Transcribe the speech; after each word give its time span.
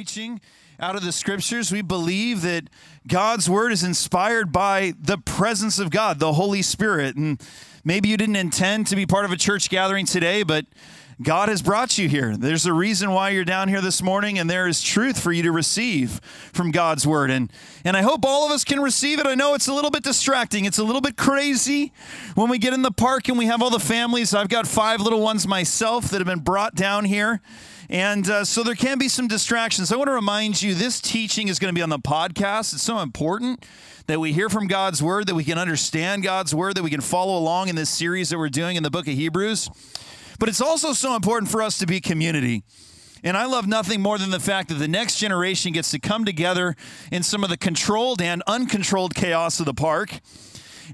preaching 0.00 0.40
out 0.78 0.96
of 0.96 1.02
the 1.02 1.12
scriptures. 1.12 1.70
We 1.70 1.82
believe 1.82 2.40
that 2.40 2.70
God's 3.06 3.50
word 3.50 3.70
is 3.70 3.84
inspired 3.84 4.50
by 4.50 4.94
the 4.98 5.18
presence 5.18 5.78
of 5.78 5.90
God, 5.90 6.20
the 6.20 6.32
Holy 6.32 6.62
Spirit. 6.62 7.16
And 7.16 7.38
maybe 7.84 8.08
you 8.08 8.16
didn't 8.16 8.36
intend 8.36 8.86
to 8.86 8.96
be 8.96 9.04
part 9.04 9.26
of 9.26 9.30
a 9.30 9.36
church 9.36 9.68
gathering 9.68 10.06
today, 10.06 10.42
but 10.42 10.64
God 11.22 11.50
has 11.50 11.60
brought 11.60 11.98
you 11.98 12.08
here. 12.08 12.34
There's 12.34 12.64
a 12.64 12.72
reason 12.72 13.10
why 13.10 13.28
you're 13.28 13.44
down 13.44 13.68
here 13.68 13.82
this 13.82 14.00
morning, 14.00 14.38
and 14.38 14.48
there 14.48 14.66
is 14.66 14.82
truth 14.82 15.20
for 15.20 15.32
you 15.32 15.42
to 15.42 15.52
receive 15.52 16.12
from 16.54 16.70
God's 16.70 17.06
word. 17.06 17.30
And, 17.30 17.52
and 17.84 17.94
I 17.94 18.00
hope 18.00 18.24
all 18.24 18.46
of 18.46 18.52
us 18.52 18.64
can 18.64 18.80
receive 18.80 19.18
it. 19.18 19.26
I 19.26 19.34
know 19.34 19.52
it's 19.52 19.68
a 19.68 19.74
little 19.74 19.90
bit 19.90 20.02
distracting, 20.02 20.64
it's 20.64 20.78
a 20.78 20.84
little 20.84 21.02
bit 21.02 21.18
crazy 21.18 21.92
when 22.34 22.48
we 22.48 22.56
get 22.56 22.72
in 22.72 22.80
the 22.80 22.90
park 22.90 23.28
and 23.28 23.36
we 23.36 23.44
have 23.44 23.60
all 23.60 23.68
the 23.68 23.78
families. 23.78 24.32
I've 24.32 24.48
got 24.48 24.66
five 24.66 25.02
little 25.02 25.20
ones 25.20 25.46
myself 25.46 26.08
that 26.08 26.20
have 26.20 26.26
been 26.26 26.40
brought 26.40 26.74
down 26.74 27.04
here. 27.04 27.42
And 27.90 28.30
uh, 28.30 28.44
so 28.44 28.62
there 28.62 28.76
can 28.76 28.98
be 28.98 29.08
some 29.08 29.26
distractions. 29.26 29.90
I 29.90 29.96
want 29.96 30.06
to 30.06 30.12
remind 30.12 30.62
you 30.62 30.74
this 30.74 31.00
teaching 31.00 31.48
is 31.48 31.58
going 31.58 31.74
to 31.74 31.76
be 31.76 31.82
on 31.82 31.88
the 31.88 31.98
podcast. 31.98 32.72
It's 32.72 32.84
so 32.84 33.00
important 33.00 33.66
that 34.06 34.20
we 34.20 34.32
hear 34.32 34.48
from 34.48 34.68
God's 34.68 35.02
word, 35.02 35.26
that 35.26 35.34
we 35.34 35.42
can 35.42 35.58
understand 35.58 36.22
God's 36.22 36.54
word, 36.54 36.76
that 36.76 36.84
we 36.84 36.90
can 36.90 37.00
follow 37.00 37.36
along 37.36 37.66
in 37.66 37.74
this 37.74 37.90
series 37.90 38.30
that 38.30 38.38
we're 38.38 38.48
doing 38.48 38.76
in 38.76 38.84
the 38.84 38.92
book 38.92 39.08
of 39.08 39.14
Hebrews. 39.14 39.68
But 40.38 40.48
it's 40.48 40.60
also 40.60 40.92
so 40.92 41.16
important 41.16 41.50
for 41.50 41.62
us 41.62 41.78
to 41.78 41.86
be 41.86 42.00
community. 42.00 42.62
And 43.24 43.36
I 43.36 43.46
love 43.46 43.66
nothing 43.66 44.00
more 44.00 44.18
than 44.18 44.30
the 44.30 44.38
fact 44.38 44.68
that 44.68 44.76
the 44.76 44.86
next 44.86 45.18
generation 45.18 45.72
gets 45.72 45.90
to 45.90 45.98
come 45.98 46.24
together 46.24 46.76
in 47.10 47.24
some 47.24 47.42
of 47.42 47.50
the 47.50 47.56
controlled 47.56 48.22
and 48.22 48.40
uncontrolled 48.46 49.16
chaos 49.16 49.58
of 49.58 49.66
the 49.66 49.74
park. 49.74 50.20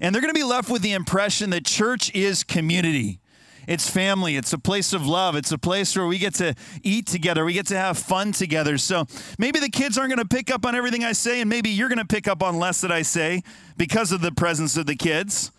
And 0.00 0.14
they're 0.14 0.22
going 0.22 0.33
to 0.33 0.38
be 0.38 0.44
left 0.44 0.70
with 0.70 0.81
the 0.81 0.94
impression 0.94 1.50
that 1.50 1.66
church 1.66 2.10
is 2.14 2.42
community. 2.42 3.20
It's 3.67 3.89
family. 3.89 4.36
It's 4.36 4.53
a 4.53 4.59
place 4.59 4.92
of 4.92 5.06
love. 5.06 5.36
It's 5.36 5.53
a 5.53 5.59
place 5.59 5.97
where 5.97 6.06
we 6.06 6.19
get 6.19 6.34
to 6.34 6.55
eat 6.83 7.06
together. 7.06 7.45
We 7.45 7.53
get 7.53 7.67
to 7.67 7.77
have 7.77 7.98
fun 7.98 8.33
together. 8.33 8.78
So 8.78 9.06
maybe 9.39 9.59
the 9.59 9.69
kids 9.69 9.98
aren't 9.98 10.11
going 10.14 10.27
to 10.27 10.36
pick 10.36 10.50
up 10.50 10.64
on 10.64 10.75
everything 10.75 11.05
I 11.05 11.12
say, 11.12 11.41
and 11.41 11.50
maybe 11.50 11.70
you're 11.70 11.89
going 11.89 11.98
to 11.98 12.05
pick 12.05 12.28
up 12.28 12.42
on 12.42 12.59
less 12.59 12.81
that 12.83 12.92
I 12.92 13.03
say 13.03 13.42
because 13.77 14.12
of 14.12 14.20
the 14.20 14.33
presence 14.33 14.77
of 14.77 14.87
the 14.87 14.97
kids. 14.97 15.50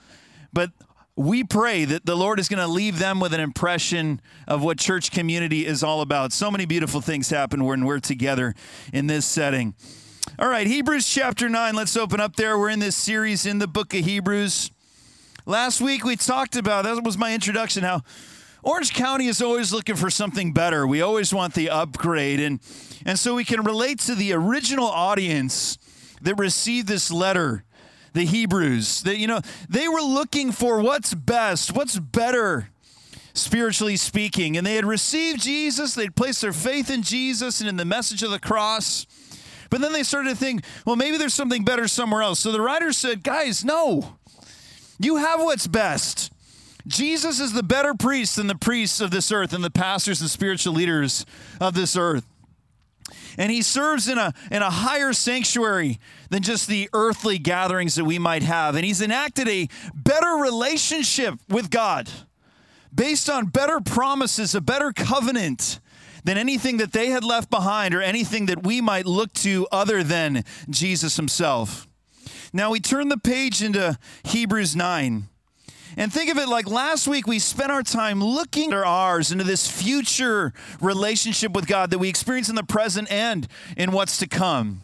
But 0.54 0.72
we 1.16 1.44
pray 1.44 1.84
that 1.84 2.06
the 2.06 2.16
Lord 2.16 2.40
is 2.40 2.48
going 2.48 2.62
to 2.62 2.72
leave 2.72 3.00
them 3.00 3.20
with 3.20 3.34
an 3.34 3.40
impression 3.40 4.22
of 4.48 4.64
what 4.64 4.78
church 4.78 5.12
community 5.12 5.66
is 5.66 5.84
all 5.84 6.02
about. 6.02 6.32
So 6.32 6.52
many 6.52 6.66
beautiful 6.66 7.02
things 7.02 7.30
happen 7.30 7.64
when 7.64 7.86
we're 7.86 8.00
together 8.00 8.54
in 8.94 9.08
this 9.08 9.26
setting. 9.26 9.74
All 10.38 10.48
right, 10.48 10.68
Hebrews 10.68 11.10
chapter 11.10 11.50
9. 11.50 11.74
Let's 11.74 11.98
open 11.98 12.20
up 12.20 12.36
there. 12.36 12.60
We're 12.60 12.70
in 12.70 12.80
this 12.80 12.96
series 12.96 13.46
in 13.46 13.58
the 13.58 13.68
book 13.68 13.94
of 13.96 14.06
Hebrews. 14.06 14.72
Last 15.48 15.80
week 15.80 16.04
we 16.04 16.18
talked 16.18 16.58
about, 16.58 16.84
that 16.84 17.02
was 17.06 17.18
my 17.18 17.34
introduction, 17.34 17.82
how 17.82 18.02
Orange 18.64 18.94
County 18.94 19.28
is 19.28 19.42
always 19.42 19.72
looking 19.72 19.96
for 19.96 20.10
something 20.10 20.52
better. 20.52 20.86
We 20.86 21.02
always 21.02 21.34
want 21.34 21.54
the 21.54 21.70
upgrade. 21.70 22.42
And, 22.42 22.60
and 23.06 23.18
so 23.18 23.34
we 23.34 23.46
can 23.46 23.64
relate 23.64 24.00
to 24.00 24.16
the 24.16 24.34
original 24.34 24.88
audience 24.88 25.78
that 26.22 26.36
received 26.36 26.90
this 26.90 27.10
letter, 27.10 27.64
the 28.12 28.26
Hebrews. 28.26 29.04
That, 29.04 29.20
you 29.20 29.28
know, 29.28 29.40
they 29.70 29.88
were 29.88 30.02
looking 30.02 30.52
for 30.52 30.82
what's 30.82 31.14
best, 31.14 31.74
what's 31.74 31.98
better 31.98 32.68
spiritually 33.34 33.96
speaking. 33.96 34.58
And 34.58 34.68
they 34.68 34.76
had 34.76 34.84
received 34.84 35.42
Jesus, 35.42 35.96
they'd 35.96 36.14
placed 36.14 36.42
their 36.42 36.52
faith 36.52 36.90
in 36.90 37.04
Jesus 37.04 37.62
and 37.62 37.70
in 37.70 37.78
the 37.78 37.86
message 37.86 38.22
of 38.22 38.32
the 38.32 38.40
cross. 38.40 39.08
But 39.70 39.80
then 39.80 39.94
they 39.94 40.04
started 40.04 40.32
to 40.32 40.36
think, 40.36 40.66
well, 40.86 40.98
maybe 40.98 41.16
there's 41.16 41.34
something 41.34 41.64
better 41.64 41.88
somewhere 41.88 42.22
else. 42.22 42.42
So 42.42 42.52
the 42.52 42.60
writer 42.60 42.92
said, 42.92 43.24
guys, 43.24 43.64
no. 43.64 44.18
You 45.00 45.18
have 45.18 45.40
what's 45.42 45.68
best. 45.68 46.32
Jesus 46.88 47.40
is 47.40 47.54
the 47.54 47.64
better 47.64 47.94
priest 47.94 48.38
than 48.38 48.48
the 48.48 48.56
priests 48.56 49.02
of 49.02 49.12
this 49.12 49.32
earth 49.32 49.54
and 49.54 49.64
the 49.64 49.70
pastors 49.70 50.22
and 50.22 50.30
spiritual 50.30 50.74
leaders 50.74 51.26
of 51.60 51.74
this 51.74 51.96
earth. 51.96 52.26
And 53.38 53.52
he 53.52 53.62
serves 53.62 54.08
in 54.08 54.18
a, 54.18 54.34
in 54.50 54.62
a 54.62 54.70
higher 54.70 55.14
sanctuary 55.14 56.00
than 56.30 56.42
just 56.42 56.68
the 56.68 56.90
earthly 56.94 57.38
gatherings 57.38 57.96
that 57.96 58.06
we 58.06 58.18
might 58.18 58.44
have. 58.44 58.76
And 58.76 58.84
he's 58.84 59.02
enacted 59.02 59.48
a 59.48 59.68
better 59.94 60.42
relationship 60.42 61.36
with 61.48 61.70
God 61.70 62.10
based 62.94 63.30
on 63.30 63.48
better 63.48 63.80
promises, 63.80 64.56
a 64.56 64.62
better 64.62 64.92
covenant 64.92 65.80
than 66.24 66.38
anything 66.38 66.78
that 66.78 66.94
they 66.94 67.08
had 67.08 67.24
left 67.24 67.50
behind 67.50 67.94
or 67.94 68.02
anything 68.02 68.48
that 68.48 68.64
we 68.64 68.82
might 68.82 69.06
look 69.06 69.32
to 69.34 69.68
other 69.72 70.04
than 70.04 70.44
Jesus 70.70 71.16
himself. 71.16 71.87
Now 72.58 72.72
we 72.72 72.80
turn 72.80 73.10
the 73.10 73.20
page 73.20 73.62
into 73.62 74.00
Hebrews 74.24 74.76
9. 74.76 75.26
And 75.96 76.12
think 76.12 76.32
of 76.32 76.40
it 76.40 76.50
like 76.50 76.68
last 76.68 77.08
week 77.08 77.28
we 77.28 77.38
spent 77.38 77.72
our 77.72 77.84
time 77.84 78.20
looking 78.20 78.74
at 78.74 78.80
ours 78.80 79.32
into 79.32 79.44
this 79.44 79.70
future 79.70 80.54
relationship 80.82 81.52
with 81.52 81.68
God 81.68 81.92
that 81.92 82.00
we 82.00 82.10
experience 82.10 82.50
in 82.50 82.56
the 82.56 82.64
present 82.64 83.12
and 83.12 83.48
in 83.78 83.92
what's 83.92 84.18
to 84.18 84.28
come. 84.28 84.82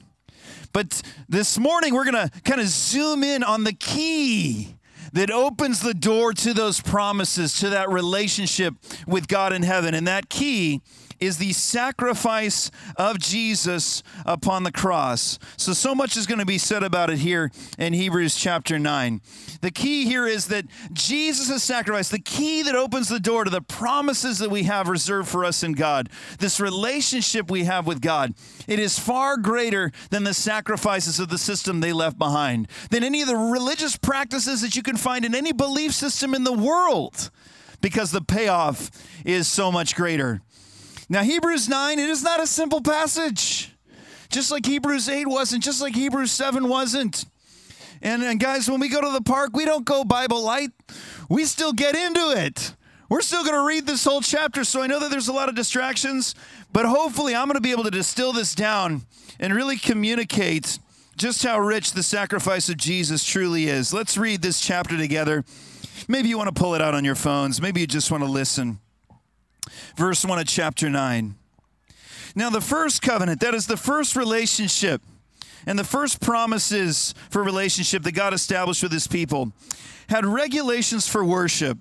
But 0.72 1.02
this 1.28 1.58
morning 1.58 1.96
we're 1.96 2.06
going 2.06 2.30
to 2.30 2.42
kind 2.44 2.62
of 2.62 2.68
zoom 2.68 3.24
in 3.24 3.42
on 3.44 3.64
the 3.64 3.74
key 3.74 4.76
that 5.14 5.32
opens 5.32 5.80
the 5.80 5.96
door 5.96 6.32
to 6.34 6.54
those 6.54 6.80
promises, 6.80 7.60
to 7.62 7.70
that 7.70 7.90
relationship 7.90 8.76
with 9.08 9.28
God 9.28 9.52
in 9.52 9.64
heaven. 9.64 9.96
And 9.96 10.06
that 10.06 10.30
key 10.30 10.82
is 11.20 11.38
the 11.38 11.54
sacrifice 11.54 12.72
of 12.98 13.20
Jesus 13.20 14.04
upon 14.26 14.64
the 14.64 14.72
cross. 14.72 15.40
So, 15.58 15.74
so 15.74 15.96
much 15.96 16.18
is 16.18 16.28
going 16.28 16.40
to 16.40 16.46
be 16.46 16.58
said 16.58 16.84
about 16.84 17.10
it 17.10 17.20
here 17.20 17.52
in 17.78 17.94
Hebrews 17.94 18.36
chapter 18.36 18.80
9. 18.80 19.22
The 19.62 19.72
key 19.72 20.06
here 20.06 20.28
is 20.28 20.48
that 20.48 20.66
Jesus' 20.92 21.64
sacrifice, 21.64 22.10
the 22.10 22.20
key 22.20 22.64
that 22.64 22.76
opens 22.76 23.10
the 23.10 23.20
door 23.20 23.44
to 23.44 23.50
the 23.50 23.62
promises 23.62 24.40
that 24.40 24.52
we 24.52 24.64
have 24.64 24.88
reserved 24.88 25.30
for 25.30 25.46
us 25.46 25.64
in 25.64 25.74
God, 25.74 26.10
this 26.40 26.60
relationship 26.60 27.50
we 27.50 27.64
have 27.64 27.88
with 27.88 28.02
God, 28.02 28.34
it 28.68 28.80
is 28.80 29.00
far 29.00 29.38
greater 29.38 29.92
than 30.10 30.24
the 30.24 30.34
sacrifices 30.34 31.20
of 31.20 31.30
the 31.30 31.38
system 31.38 31.80
they 31.80 31.94
left 31.94 32.18
behind, 32.18 32.68
than 32.90 33.04
any 33.04 33.22
of 33.22 33.28
the 33.28 33.36
religious 33.36 33.98
practices 33.98 34.62
that 34.62 34.76
you 34.76 34.84
can 34.84 34.98
find 34.98 35.26
in 35.26 35.36
any 35.36 35.54
belief 35.54 35.94
system 35.94 36.34
in 36.34 36.44
the 36.44 36.54
world, 36.54 37.32
because 37.82 38.12
the 38.12 38.22
payoff 38.22 38.90
is 39.26 39.48
so 39.48 39.72
much 39.72 39.96
greater. 39.96 40.42
Now, 41.10 41.24
Hebrews 41.24 41.68
9, 41.68 42.00
it 42.00 42.10
is 42.10 42.24
not 42.24 42.42
a 42.42 42.48
simple 42.48 42.82
passage. 42.82 43.72
Just 44.30 44.52
like 44.52 44.66
Hebrews 44.66 45.10
8 45.10 45.28
wasn't, 45.28 45.64
just 45.64 45.82
like 45.82 45.96
Hebrews 45.96 46.32
7 46.32 46.68
wasn't. 46.68 47.26
And, 48.02 48.24
and 48.24 48.40
guys, 48.40 48.70
when 48.70 48.80
we 48.80 48.90
go 48.90 49.02
to 49.02 49.12
the 49.12 49.22
park, 49.22 49.52
we 49.54 49.66
don't 49.66 49.86
go 49.86 50.04
Bible 50.04 50.42
light. 50.44 50.72
We 51.30 51.46
still 51.46 51.72
get 51.72 51.96
into 51.96 52.32
it. 52.32 52.76
We're 53.10 53.22
still 53.22 53.44
going 53.44 53.56
to 53.56 53.66
read 53.66 53.86
this 53.86 54.04
whole 54.04 54.22
chapter, 54.22 54.64
so 54.64 54.82
I 54.82 54.88
know 54.88 55.00
that 55.00 55.12
there's 55.12 55.28
a 55.28 55.34
lot 55.34 55.50
of 55.50 55.56
distractions, 55.56 56.34
but 56.72 56.86
hopefully 56.86 57.36
I'm 57.36 57.46
going 57.46 57.56
to 57.56 57.62
be 57.62 57.72
able 57.72 57.84
to 57.84 57.92
distill 57.92 58.34
this 58.34 58.56
down 58.56 59.04
and 59.40 59.54
really 59.54 59.78
communicate 59.78 60.80
just 61.16 61.44
how 61.44 61.60
rich 61.60 61.94
the 61.94 62.02
sacrifice 62.02 62.70
of 62.70 62.78
Jesus 62.78 63.24
truly 63.24 63.68
is. 63.68 63.94
Let's 63.94 64.18
read 64.18 64.42
this 64.42 64.60
chapter 64.60 64.98
together. 64.98 65.46
Maybe 66.08 66.30
you 66.30 66.38
want 66.40 66.54
to 66.54 66.60
pull 66.60 66.74
it 66.74 66.82
out 66.82 66.96
on 66.96 67.06
your 67.06 67.16
phones, 67.16 67.62
maybe 67.62 67.82
you 67.82 67.88
just 67.88 68.10
want 68.10 68.24
to 68.24 68.30
listen 68.30 68.80
verse 69.96 70.26
1 70.26 70.40
of 70.40 70.46
chapter 70.46 70.90
9. 70.90 71.36
Now, 72.36 72.50
the 72.50 72.62
first 72.62 73.02
covenant, 73.02 73.42
that 73.42 73.54
is 73.54 73.68
the 73.68 73.78
first 73.78 74.16
relationship 74.16 75.02
and 75.66 75.78
the 75.78 75.84
first 75.84 76.20
promises 76.20 77.14
for 77.30 77.44
relationship 77.44 78.04
that 78.04 78.14
God 78.14 78.34
established 78.34 78.84
with 78.84 78.92
his 78.92 79.08
people, 79.08 79.54
had 80.10 80.26
regulations 80.26 81.08
for 81.08 81.24
worship 81.24 81.78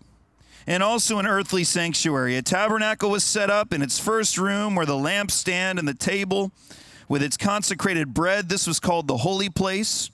and 0.67 0.83
also 0.83 1.19
an 1.19 1.27
earthly 1.27 1.65
sanctuary. 1.65 2.37
A 2.37 2.43
tabernacle 2.43 3.11
was 3.11 3.25
set 3.25 3.51
up 3.51 3.73
in 3.73 3.83
its 3.83 3.99
first 3.99 4.39
room 4.39 4.75
where 4.75 4.87
the 4.87 4.93
lampstand 4.93 5.79
and 5.79 5.89
the 5.89 5.95
table 5.95 6.53
with 7.09 7.23
its 7.23 7.37
consecrated 7.37 8.15
bread, 8.15 8.49
this 8.49 8.67
was 8.67 8.79
called 8.79 9.09
the 9.09 9.19
holy 9.19 9.49
place. 9.49 10.11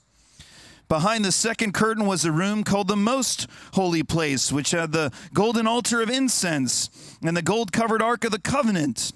Behind 0.89 1.23
the 1.23 1.31
second 1.31 1.75
curtain 1.75 2.07
was 2.07 2.25
a 2.25 2.31
room 2.31 2.63
called 2.63 2.87
the 2.87 2.95
Most 2.95 3.45
Holy 3.73 4.01
Place, 4.01 4.51
which 4.51 4.71
had 4.71 4.91
the 4.91 5.11
golden 5.35 5.67
altar 5.67 6.01
of 6.01 6.09
incense 6.09 6.89
and 7.21 7.37
the 7.37 7.43
gold 7.43 7.71
covered 7.71 8.01
Ark 8.01 8.25
of 8.25 8.31
the 8.31 8.39
Covenant. 8.39 9.11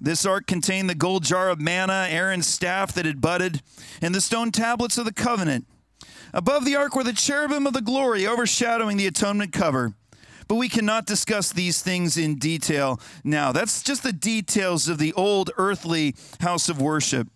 This 0.00 0.24
ark 0.24 0.46
contained 0.46 0.88
the 0.88 0.94
gold 0.94 1.22
jar 1.22 1.50
of 1.50 1.60
manna, 1.60 2.06
Aaron's 2.08 2.46
staff 2.46 2.94
that 2.94 3.04
had 3.04 3.20
budded, 3.20 3.60
and 4.00 4.14
the 4.14 4.22
stone 4.22 4.50
tablets 4.50 4.96
of 4.96 5.04
the 5.04 5.12
covenant. 5.12 5.66
Above 6.32 6.64
the 6.64 6.76
ark 6.76 6.96
were 6.96 7.04
the 7.04 7.12
cherubim 7.12 7.66
of 7.66 7.74
the 7.74 7.82
glory 7.82 8.26
overshadowing 8.26 8.96
the 8.96 9.06
atonement 9.06 9.52
cover. 9.52 9.92
But 10.48 10.54
we 10.54 10.70
cannot 10.70 11.04
discuss 11.04 11.52
these 11.52 11.82
things 11.82 12.16
in 12.16 12.36
detail 12.36 12.98
now. 13.22 13.52
That's 13.52 13.82
just 13.82 14.02
the 14.02 14.14
details 14.14 14.88
of 14.88 14.96
the 14.96 15.12
old 15.12 15.50
earthly 15.58 16.16
house 16.40 16.70
of 16.70 16.80
worship. 16.80 17.28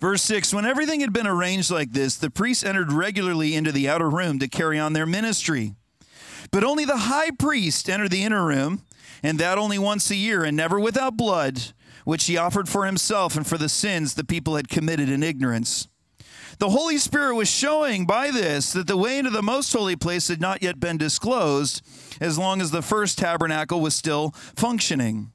Verse 0.00 0.22
6 0.22 0.52
When 0.52 0.66
everything 0.66 1.00
had 1.00 1.12
been 1.12 1.26
arranged 1.26 1.70
like 1.70 1.92
this, 1.92 2.16
the 2.16 2.30
priests 2.30 2.64
entered 2.64 2.92
regularly 2.92 3.54
into 3.54 3.72
the 3.72 3.88
outer 3.88 4.10
room 4.10 4.38
to 4.38 4.48
carry 4.48 4.78
on 4.78 4.92
their 4.92 5.06
ministry. 5.06 5.74
But 6.50 6.64
only 6.64 6.84
the 6.84 6.98
high 6.98 7.30
priest 7.30 7.88
entered 7.88 8.10
the 8.10 8.24
inner 8.24 8.44
room, 8.44 8.82
and 9.22 9.38
that 9.38 9.58
only 9.58 9.78
once 9.78 10.10
a 10.10 10.16
year, 10.16 10.44
and 10.44 10.56
never 10.56 10.78
without 10.78 11.16
blood, 11.16 11.72
which 12.04 12.26
he 12.26 12.36
offered 12.36 12.68
for 12.68 12.86
himself 12.86 13.36
and 13.36 13.46
for 13.46 13.56
the 13.56 13.68
sins 13.68 14.14
the 14.14 14.24
people 14.24 14.56
had 14.56 14.68
committed 14.68 15.08
in 15.08 15.22
ignorance. 15.22 15.88
The 16.58 16.70
Holy 16.70 16.98
Spirit 16.98 17.34
was 17.34 17.50
showing 17.50 18.06
by 18.06 18.30
this 18.30 18.72
that 18.72 18.86
the 18.86 18.96
way 18.96 19.18
into 19.18 19.30
the 19.30 19.42
most 19.42 19.72
holy 19.72 19.96
place 19.96 20.28
had 20.28 20.40
not 20.40 20.62
yet 20.62 20.78
been 20.78 20.98
disclosed, 20.98 21.82
as 22.20 22.38
long 22.38 22.60
as 22.60 22.70
the 22.70 22.82
first 22.82 23.18
tabernacle 23.18 23.80
was 23.80 23.94
still 23.94 24.32
functioning. 24.54 25.32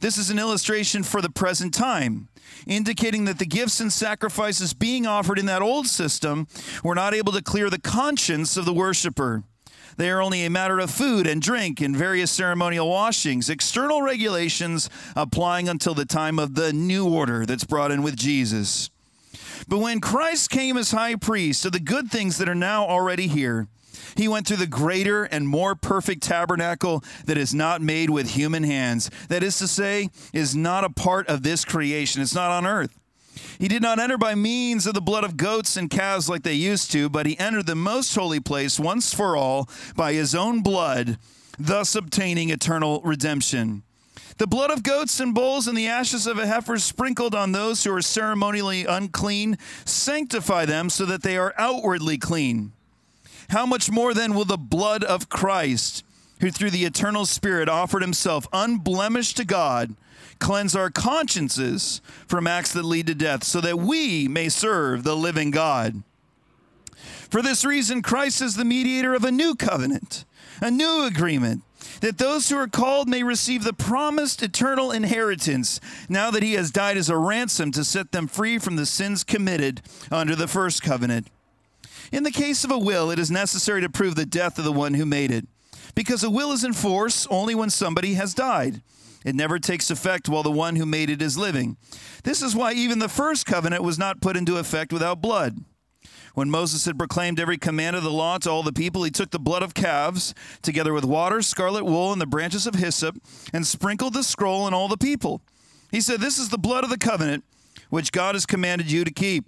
This 0.00 0.18
is 0.18 0.30
an 0.30 0.38
illustration 0.38 1.02
for 1.02 1.22
the 1.22 1.30
present 1.30 1.72
time, 1.72 2.28
indicating 2.66 3.24
that 3.26 3.38
the 3.38 3.46
gifts 3.46 3.80
and 3.80 3.92
sacrifices 3.92 4.74
being 4.74 5.06
offered 5.06 5.38
in 5.38 5.46
that 5.46 5.62
old 5.62 5.86
system 5.86 6.46
were 6.82 6.94
not 6.94 7.14
able 7.14 7.32
to 7.32 7.42
clear 7.42 7.70
the 7.70 7.80
conscience 7.80 8.56
of 8.56 8.64
the 8.64 8.72
worshiper. 8.72 9.42
They 9.96 10.10
are 10.10 10.22
only 10.22 10.44
a 10.44 10.50
matter 10.50 10.78
of 10.78 10.92
food 10.92 11.26
and 11.26 11.42
drink 11.42 11.80
and 11.80 11.96
various 11.96 12.30
ceremonial 12.30 12.88
washings, 12.88 13.50
external 13.50 14.00
regulations 14.00 14.88
applying 15.16 15.68
until 15.68 15.92
the 15.92 16.04
time 16.04 16.38
of 16.38 16.54
the 16.54 16.72
new 16.72 17.08
order 17.08 17.44
that's 17.44 17.64
brought 17.64 17.90
in 17.90 18.02
with 18.02 18.16
Jesus. 18.16 18.90
But 19.66 19.78
when 19.78 20.00
Christ 20.00 20.50
came 20.50 20.76
as 20.76 20.92
high 20.92 21.16
priest 21.16 21.66
of 21.66 21.72
the 21.72 21.80
good 21.80 22.10
things 22.12 22.38
that 22.38 22.48
are 22.48 22.54
now 22.54 22.86
already 22.86 23.26
here, 23.26 23.66
he 24.16 24.28
went 24.28 24.46
through 24.46 24.58
the 24.58 24.66
greater 24.66 25.24
and 25.24 25.48
more 25.48 25.74
perfect 25.74 26.22
tabernacle 26.22 27.02
that 27.24 27.38
is 27.38 27.54
not 27.54 27.80
made 27.80 28.10
with 28.10 28.30
human 28.30 28.62
hands. 28.62 29.10
That 29.28 29.42
is 29.42 29.58
to 29.58 29.68
say, 29.68 30.10
is 30.32 30.54
not 30.54 30.84
a 30.84 30.90
part 30.90 31.26
of 31.28 31.42
this 31.42 31.64
creation. 31.64 32.22
It's 32.22 32.34
not 32.34 32.50
on 32.50 32.66
earth. 32.66 32.98
He 33.58 33.68
did 33.68 33.82
not 33.82 33.98
enter 33.98 34.18
by 34.18 34.34
means 34.34 34.86
of 34.86 34.94
the 34.94 35.00
blood 35.00 35.24
of 35.24 35.36
goats 35.36 35.76
and 35.76 35.90
calves 35.90 36.28
like 36.28 36.42
they 36.42 36.54
used 36.54 36.92
to, 36.92 37.08
but 37.08 37.26
he 37.26 37.38
entered 37.38 37.66
the 37.66 37.74
most 37.74 38.14
holy 38.14 38.40
place 38.40 38.78
once 38.78 39.12
for 39.12 39.36
all 39.36 39.68
by 39.96 40.12
his 40.12 40.34
own 40.34 40.62
blood, 40.62 41.18
thus 41.58 41.94
obtaining 41.94 42.50
eternal 42.50 43.00
redemption. 43.04 43.82
The 44.38 44.46
blood 44.46 44.70
of 44.70 44.84
goats 44.84 45.18
and 45.18 45.34
bulls 45.34 45.66
and 45.66 45.76
the 45.76 45.88
ashes 45.88 46.28
of 46.28 46.38
a 46.38 46.46
heifer 46.46 46.78
sprinkled 46.78 47.34
on 47.34 47.50
those 47.50 47.82
who 47.82 47.92
are 47.92 48.00
ceremonially 48.00 48.86
unclean 48.86 49.58
sanctify 49.84 50.64
them 50.64 50.90
so 50.90 51.04
that 51.06 51.24
they 51.24 51.36
are 51.36 51.54
outwardly 51.58 52.18
clean. 52.18 52.72
How 53.50 53.64
much 53.64 53.90
more 53.90 54.12
then 54.12 54.34
will 54.34 54.44
the 54.44 54.58
blood 54.58 55.02
of 55.02 55.30
Christ, 55.30 56.04
who 56.40 56.50
through 56.50 56.70
the 56.70 56.84
eternal 56.84 57.24
Spirit 57.24 57.68
offered 57.68 58.02
himself 58.02 58.46
unblemished 58.52 59.38
to 59.38 59.44
God, 59.44 59.94
cleanse 60.38 60.76
our 60.76 60.90
consciences 60.90 62.02
from 62.26 62.46
acts 62.46 62.72
that 62.74 62.84
lead 62.84 63.06
to 63.06 63.14
death, 63.14 63.44
so 63.44 63.60
that 63.62 63.78
we 63.78 64.28
may 64.28 64.50
serve 64.50 65.02
the 65.02 65.16
living 65.16 65.50
God? 65.50 66.02
For 67.30 67.40
this 67.40 67.64
reason, 67.64 68.02
Christ 68.02 68.42
is 68.42 68.56
the 68.56 68.64
mediator 68.64 69.14
of 69.14 69.24
a 69.24 69.32
new 69.32 69.54
covenant, 69.54 70.26
a 70.60 70.70
new 70.70 71.04
agreement, 71.04 71.62
that 72.00 72.18
those 72.18 72.48
who 72.50 72.56
are 72.56 72.68
called 72.68 73.08
may 73.08 73.22
receive 73.22 73.64
the 73.64 73.72
promised 73.72 74.42
eternal 74.42 74.92
inheritance, 74.92 75.80
now 76.08 76.30
that 76.30 76.42
he 76.42 76.52
has 76.52 76.70
died 76.70 76.98
as 76.98 77.08
a 77.08 77.16
ransom 77.16 77.72
to 77.72 77.82
set 77.82 78.12
them 78.12 78.26
free 78.26 78.58
from 78.58 78.76
the 78.76 78.86
sins 78.86 79.24
committed 79.24 79.80
under 80.10 80.36
the 80.36 80.48
first 80.48 80.82
covenant. 80.82 81.28
In 82.10 82.22
the 82.22 82.30
case 82.30 82.64
of 82.64 82.70
a 82.70 82.78
will, 82.78 83.10
it 83.10 83.18
is 83.18 83.30
necessary 83.30 83.80
to 83.82 83.88
prove 83.88 84.14
the 84.14 84.26
death 84.26 84.58
of 84.58 84.64
the 84.64 84.72
one 84.72 84.94
who 84.94 85.04
made 85.04 85.30
it, 85.30 85.46
because 85.94 86.24
a 86.24 86.30
will 86.30 86.52
is 86.52 86.64
in 86.64 86.72
force 86.72 87.26
only 87.30 87.54
when 87.54 87.70
somebody 87.70 88.14
has 88.14 88.34
died. 88.34 88.82
It 89.24 89.34
never 89.34 89.58
takes 89.58 89.90
effect 89.90 90.28
while 90.28 90.42
the 90.42 90.50
one 90.50 90.76
who 90.76 90.86
made 90.86 91.10
it 91.10 91.20
is 91.20 91.36
living. 91.36 91.76
This 92.24 92.40
is 92.40 92.54
why 92.54 92.72
even 92.72 92.98
the 92.98 93.08
first 93.08 93.46
covenant 93.46 93.82
was 93.82 93.98
not 93.98 94.20
put 94.20 94.36
into 94.36 94.56
effect 94.56 94.92
without 94.92 95.20
blood. 95.20 95.58
When 96.34 96.50
Moses 96.50 96.84
had 96.84 96.98
proclaimed 96.98 97.40
every 97.40 97.58
command 97.58 97.96
of 97.96 98.04
the 98.04 98.12
law 98.12 98.38
to 98.38 98.50
all 98.50 98.62
the 98.62 98.72
people, 98.72 99.02
he 99.02 99.10
took 99.10 99.30
the 99.30 99.40
blood 99.40 99.62
of 99.62 99.74
calves, 99.74 100.34
together 100.62 100.92
with 100.92 101.04
water, 101.04 101.42
scarlet 101.42 101.84
wool, 101.84 102.12
and 102.12 102.20
the 102.20 102.26
branches 102.26 102.66
of 102.66 102.76
hyssop, 102.76 103.16
and 103.52 103.66
sprinkled 103.66 104.14
the 104.14 104.22
scroll 104.22 104.62
on 104.62 104.72
all 104.72 104.86
the 104.86 104.96
people. 104.96 105.42
He 105.90 106.00
said, 106.00 106.20
This 106.20 106.38
is 106.38 106.50
the 106.50 106.58
blood 106.58 106.84
of 106.84 106.90
the 106.90 106.98
covenant, 106.98 107.44
which 107.90 108.12
God 108.12 108.34
has 108.36 108.46
commanded 108.46 108.90
you 108.90 109.04
to 109.04 109.10
keep. 109.10 109.46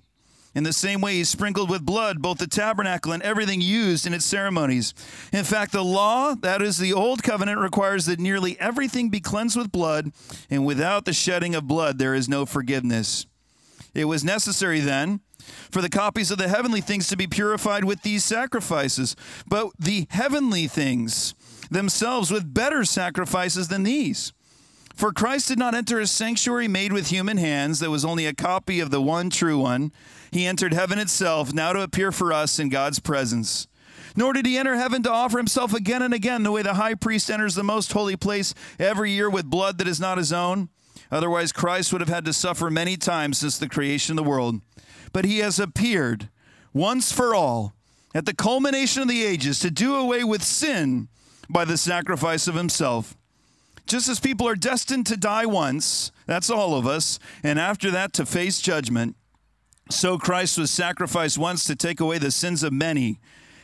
In 0.55 0.65
the 0.65 0.73
same 0.73 1.01
way, 1.01 1.15
he 1.15 1.25
sprinkled 1.25 1.71
with 1.71 1.87
blood 1.87 2.21
both 2.21 2.39
the 2.39 2.47
tabernacle 2.47 3.13
and 3.13 3.23
everything 3.23 3.61
used 3.61 4.07
in 4.07 4.15
its 4.15 4.25
ceremonies. 4.25 4.95
In 5.33 5.45
fact, 5.45 5.73
the 5.73 5.85
law, 5.85 6.35
that 6.35 6.61
is 6.61 6.79
the 6.79 6.93
old 6.93 7.23
covenant, 7.23 7.61
requires 7.61 8.07
that 8.07 8.19
nearly 8.19 8.59
everything 8.59 9.11
be 9.11 9.21
cleansed 9.21 9.57
with 9.57 9.71
blood, 9.71 10.13
and 10.51 10.67
without 10.67 11.05
the 11.05 11.13
shedding 11.13 11.55
of 11.55 11.69
blood, 11.69 11.99
there 11.99 12.15
is 12.15 12.29
no 12.29 12.47
forgiveness. 12.47 13.27
It 13.95 14.07
was 14.07 14.25
necessary 14.25 14.81
then 14.81 15.21
for 15.71 15.81
the 15.83 15.89
copies 15.89 16.31
of 16.31 16.39
the 16.39 16.49
heavenly 16.49 16.81
things 16.81 17.09
to 17.09 17.17
be 17.17 17.27
purified 17.27 17.85
with 17.85 18.03
these 18.03 18.25
sacrifices, 18.25 19.15
but 19.47 19.71
the 19.79 20.07
heavenly 20.11 20.67
things 20.67 21.35
themselves 21.71 22.31
with 22.31 22.53
better 22.53 22.85
sacrifices 22.85 23.69
than 23.69 23.85
these. 23.85 24.33
For 25.01 25.15
Christ 25.15 25.49
did 25.49 25.59
not 25.59 25.75
enter 25.75 25.99
a 25.99 26.07
sanctuary 26.07 26.69
made 26.69 26.93
with 26.93 27.07
human 27.07 27.39
hands 27.39 27.79
that 27.79 27.89
was 27.89 28.05
only 28.05 28.27
a 28.27 28.35
copy 28.35 28.81
of 28.81 28.91
the 28.91 29.01
one 29.01 29.31
true 29.31 29.59
one. 29.59 29.93
He 30.31 30.47
entered 30.47 30.75
heaven 30.75 30.99
itself, 30.99 31.55
now 31.55 31.73
to 31.73 31.81
appear 31.81 32.13
for 32.13 32.35
us 32.35 32.59
in 32.59 32.69
God's 32.69 33.01
presence. 33.01 33.67
Nor 34.15 34.35
did 34.35 34.45
he 34.45 34.59
enter 34.59 34.77
heaven 34.77 35.03
to 35.05 35.11
offer 35.11 35.39
himself 35.39 35.73
again 35.73 36.03
and 36.03 36.13
again, 36.13 36.43
the 36.43 36.53
way 36.53 36.61
the 36.61 36.75
high 36.75 36.95
priest 36.95 37.31
enters 37.31 37.55
the 37.55 37.65
most 37.65 37.95
holy 37.95 38.15
place 38.15 38.53
every 38.79 39.13
year 39.13 39.31
with 39.31 39.47
blood 39.47 39.79
that 39.79 39.89
is 39.89 40.01
not 40.01 40.19
his 40.19 40.35
own. 40.35 40.69
Otherwise, 41.11 41.51
Christ 41.51 41.93
would 41.93 42.03
have 42.03 42.11
had 42.11 42.27
to 42.27 42.35
suffer 42.35 42.69
many 42.69 42.99
times 42.99 43.39
since 43.39 43.57
the 43.57 43.71
creation 43.71 44.19
of 44.19 44.23
the 44.23 44.31
world. 44.31 44.61
But 45.15 45.25
he 45.25 45.39
has 45.39 45.59
appeared 45.59 46.29
once 46.75 47.11
for 47.11 47.35
all 47.35 47.73
at 48.15 48.27
the 48.27 48.35
culmination 48.35 49.01
of 49.01 49.09
the 49.09 49.25
ages 49.25 49.61
to 49.61 49.71
do 49.71 49.95
away 49.95 50.25
with 50.25 50.43
sin 50.43 51.09
by 51.49 51.65
the 51.65 51.79
sacrifice 51.79 52.47
of 52.47 52.55
himself. 52.55 53.17
Just 53.87 54.09
as 54.09 54.21
people 54.21 54.47
are 54.47 54.57
destined 54.57 55.07
to 55.07 55.17
die 55.17 55.47
once, 55.47 56.13
that's 56.27 56.51
all 56.51 56.77
of 56.77 56.87
us, 56.87 57.19
and 57.43 57.59
after 57.59 57.91
that 57.91 58.13
to 58.15 58.27
face 58.27 58.61
judgment, 58.61 59.17
so 59.91 60.17
Christ 60.17 60.57
was 60.57 60.71
sacrificed 60.71 61.39
once 61.39 61.65
to 61.65 61.75
take 61.75 61.99
away 61.99 62.19
the 62.19 62.31
sins 62.31 62.63
of 62.63 62.73
many, 62.73 63.19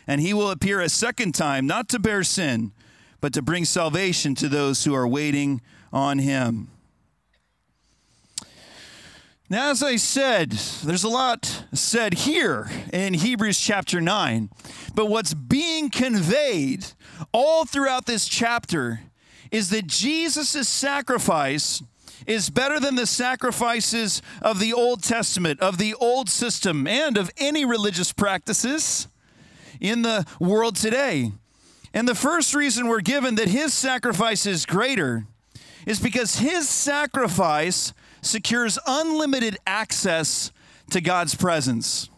and 0.06 0.20
he 0.20 0.34
will 0.34 0.50
appear 0.50 0.80
a 0.80 0.88
second 0.88 1.34
time, 1.34 1.66
not 1.66 1.88
to 1.90 1.98
bear 1.98 2.24
sin, 2.24 2.72
but 3.20 3.32
to 3.34 3.42
bring 3.42 3.64
salvation 3.64 4.34
to 4.36 4.48
those 4.48 4.84
who 4.84 4.94
are 4.94 5.06
waiting 5.06 5.60
on 5.92 6.18
him. 6.18 6.70
Now, 9.48 9.70
as 9.70 9.80
I 9.80 9.94
said, 9.94 10.50
there's 10.50 11.04
a 11.04 11.08
lot 11.08 11.66
said 11.72 12.14
here 12.14 12.68
in 12.92 13.14
Hebrews 13.14 13.60
chapter 13.60 14.00
9, 14.00 14.50
but 14.92 15.06
what's 15.06 15.34
being 15.34 15.88
conveyed 15.88 16.84
all 17.30 17.64
throughout 17.64 18.06
this 18.06 18.26
chapter 18.26 19.02
is 19.50 19.70
that 19.70 19.86
Jesus' 19.86 20.68
sacrifice 20.68 21.82
is 22.26 22.50
better 22.50 22.80
than 22.80 22.94
the 22.94 23.06
sacrifices 23.06 24.22
of 24.42 24.58
the 24.58 24.72
Old 24.72 25.02
Testament, 25.02 25.60
of 25.60 25.78
the 25.78 25.94
old 25.94 26.28
system, 26.28 26.86
and 26.86 27.16
of 27.16 27.30
any 27.36 27.64
religious 27.64 28.12
practices 28.12 29.08
in 29.80 30.02
the 30.02 30.26
world 30.40 30.76
today. 30.76 31.32
And 31.92 32.08
the 32.08 32.14
first 32.14 32.54
reason 32.54 32.88
we're 32.88 33.00
given 33.00 33.36
that 33.36 33.48
his 33.48 33.72
sacrifice 33.72 34.46
is 34.46 34.66
greater 34.66 35.26
is 35.86 36.00
because 36.00 36.38
his 36.38 36.68
sacrifice 36.68 37.92
secures 38.22 38.78
unlimited 38.86 39.56
access 39.66 40.50
to 40.90 41.00
God's 41.00 41.34
presence. 41.34 42.10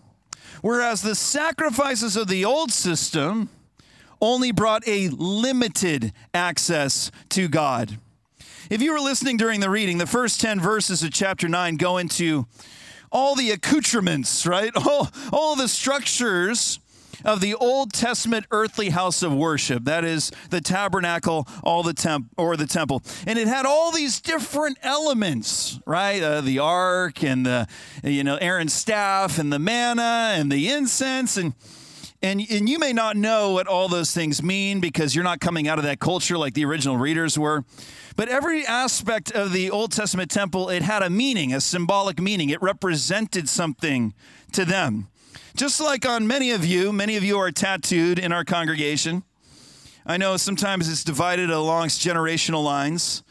Whereas 0.63 1.03
the 1.03 1.15
sacrifices 1.15 2.17
of 2.17 2.29
the 2.29 2.45
old 2.45 2.73
system 2.73 3.51
only 4.21 4.53
brought 4.53 4.87
a 4.87 5.09
limited 5.09 6.13
access 6.35 7.11
to 7.31 7.49
God. 7.49 7.99
If 8.71 8.83
you 8.83 8.93
were 8.93 9.01
listening 9.01 9.37
during 9.37 9.61
the 9.61 9.71
reading, 9.71 9.99
the 9.99 10.07
first 10.07 10.41
10 10.41 10.61
verses 10.61 11.03
of 11.03 11.13
chapter 11.13 11.49
9 11.49 11.77
go 11.77 11.97
into 11.97 12.47
all 13.11 13.35
the 13.35 13.51
accoutrements, 13.51 14.47
right? 14.47 14.71
All, 14.77 15.09
all 15.33 15.57
the 15.57 15.69
structures 15.69 16.79
of 17.25 17.41
the 17.41 17.55
Old 17.55 17.93
Testament 17.93 18.47
earthly 18.51 18.91
house 18.91 19.23
of 19.23 19.35
worship. 19.35 19.85
That 19.85 20.05
is 20.05 20.31
the 20.51 20.61
tabernacle, 20.61 21.49
all 21.63 21.83
the 21.83 21.95
temp 21.95 22.29
or 22.37 22.57
the 22.57 22.67
temple, 22.67 23.03
and 23.27 23.39
it 23.39 23.49
had 23.49 23.67
all 23.67 23.91
these 23.93 24.21
different 24.21 24.79
elements, 24.83 25.81
right? 25.87 26.23
Uh, 26.23 26.41
the 26.41 26.59
ark 26.59 27.25
and 27.25 27.45
the 27.45 27.67
you 28.05 28.25
know 28.25 28.37
Aaron's 28.37 28.75
staff 28.75 29.39
and 29.39 29.53
the 29.53 29.59
manna 29.59 30.33
and 30.35 30.51
the 30.51 30.69
incense 30.71 31.37
and. 31.37 31.55
And, 32.21 32.45
and 32.51 32.69
you 32.69 32.81
may 32.81 32.93
not 32.93 33.17
know 33.17 33.53
what 33.53 33.69
all 33.69 33.89
those 33.89 34.11
things 34.11 34.43
mean 34.43 34.81
because 34.81 35.15
you're 35.15 35.23
not 35.23 35.39
coming 35.39 35.69
out 35.69 35.79
of 35.79 35.85
that 35.85 36.01
culture 36.01 36.37
like 36.37 36.55
the 36.55 36.65
original 36.65 36.97
readers 36.97 37.39
were. 37.39 37.65
But 38.17 38.29
every 38.29 38.67
aspect 38.67 39.31
of 39.31 39.53
the 39.53 39.71
Old 39.71 39.93
Testament 39.93 40.29
temple, 40.29 40.69
it 40.69 40.83
had 40.83 41.03
a 41.03 41.11
meaning, 41.11 41.55
a 41.55 41.61
symbolic 41.61 42.21
meaning. 42.21 42.51
It 42.51 42.61
represented 42.61 43.49
something 43.49 44.15
to 44.53 44.65
them. 44.65 45.07
Just 45.55 45.81
like 45.81 46.07
on 46.07 46.27
many 46.27 46.51
of 46.51 46.65
you, 46.65 46.93
many 46.93 47.17
of 47.17 47.23
you 47.23 47.39
are 47.39 47.53
tattooed 47.53 48.19
in 48.19 48.33
our 48.33 48.45
congregation. 48.45 49.23
I 50.05 50.17
know 50.17 50.37
sometimes 50.37 50.89
it's 50.89 51.05
divided 51.05 51.51
along 51.51 51.89
generational 51.89 52.65
lines. 52.65 53.23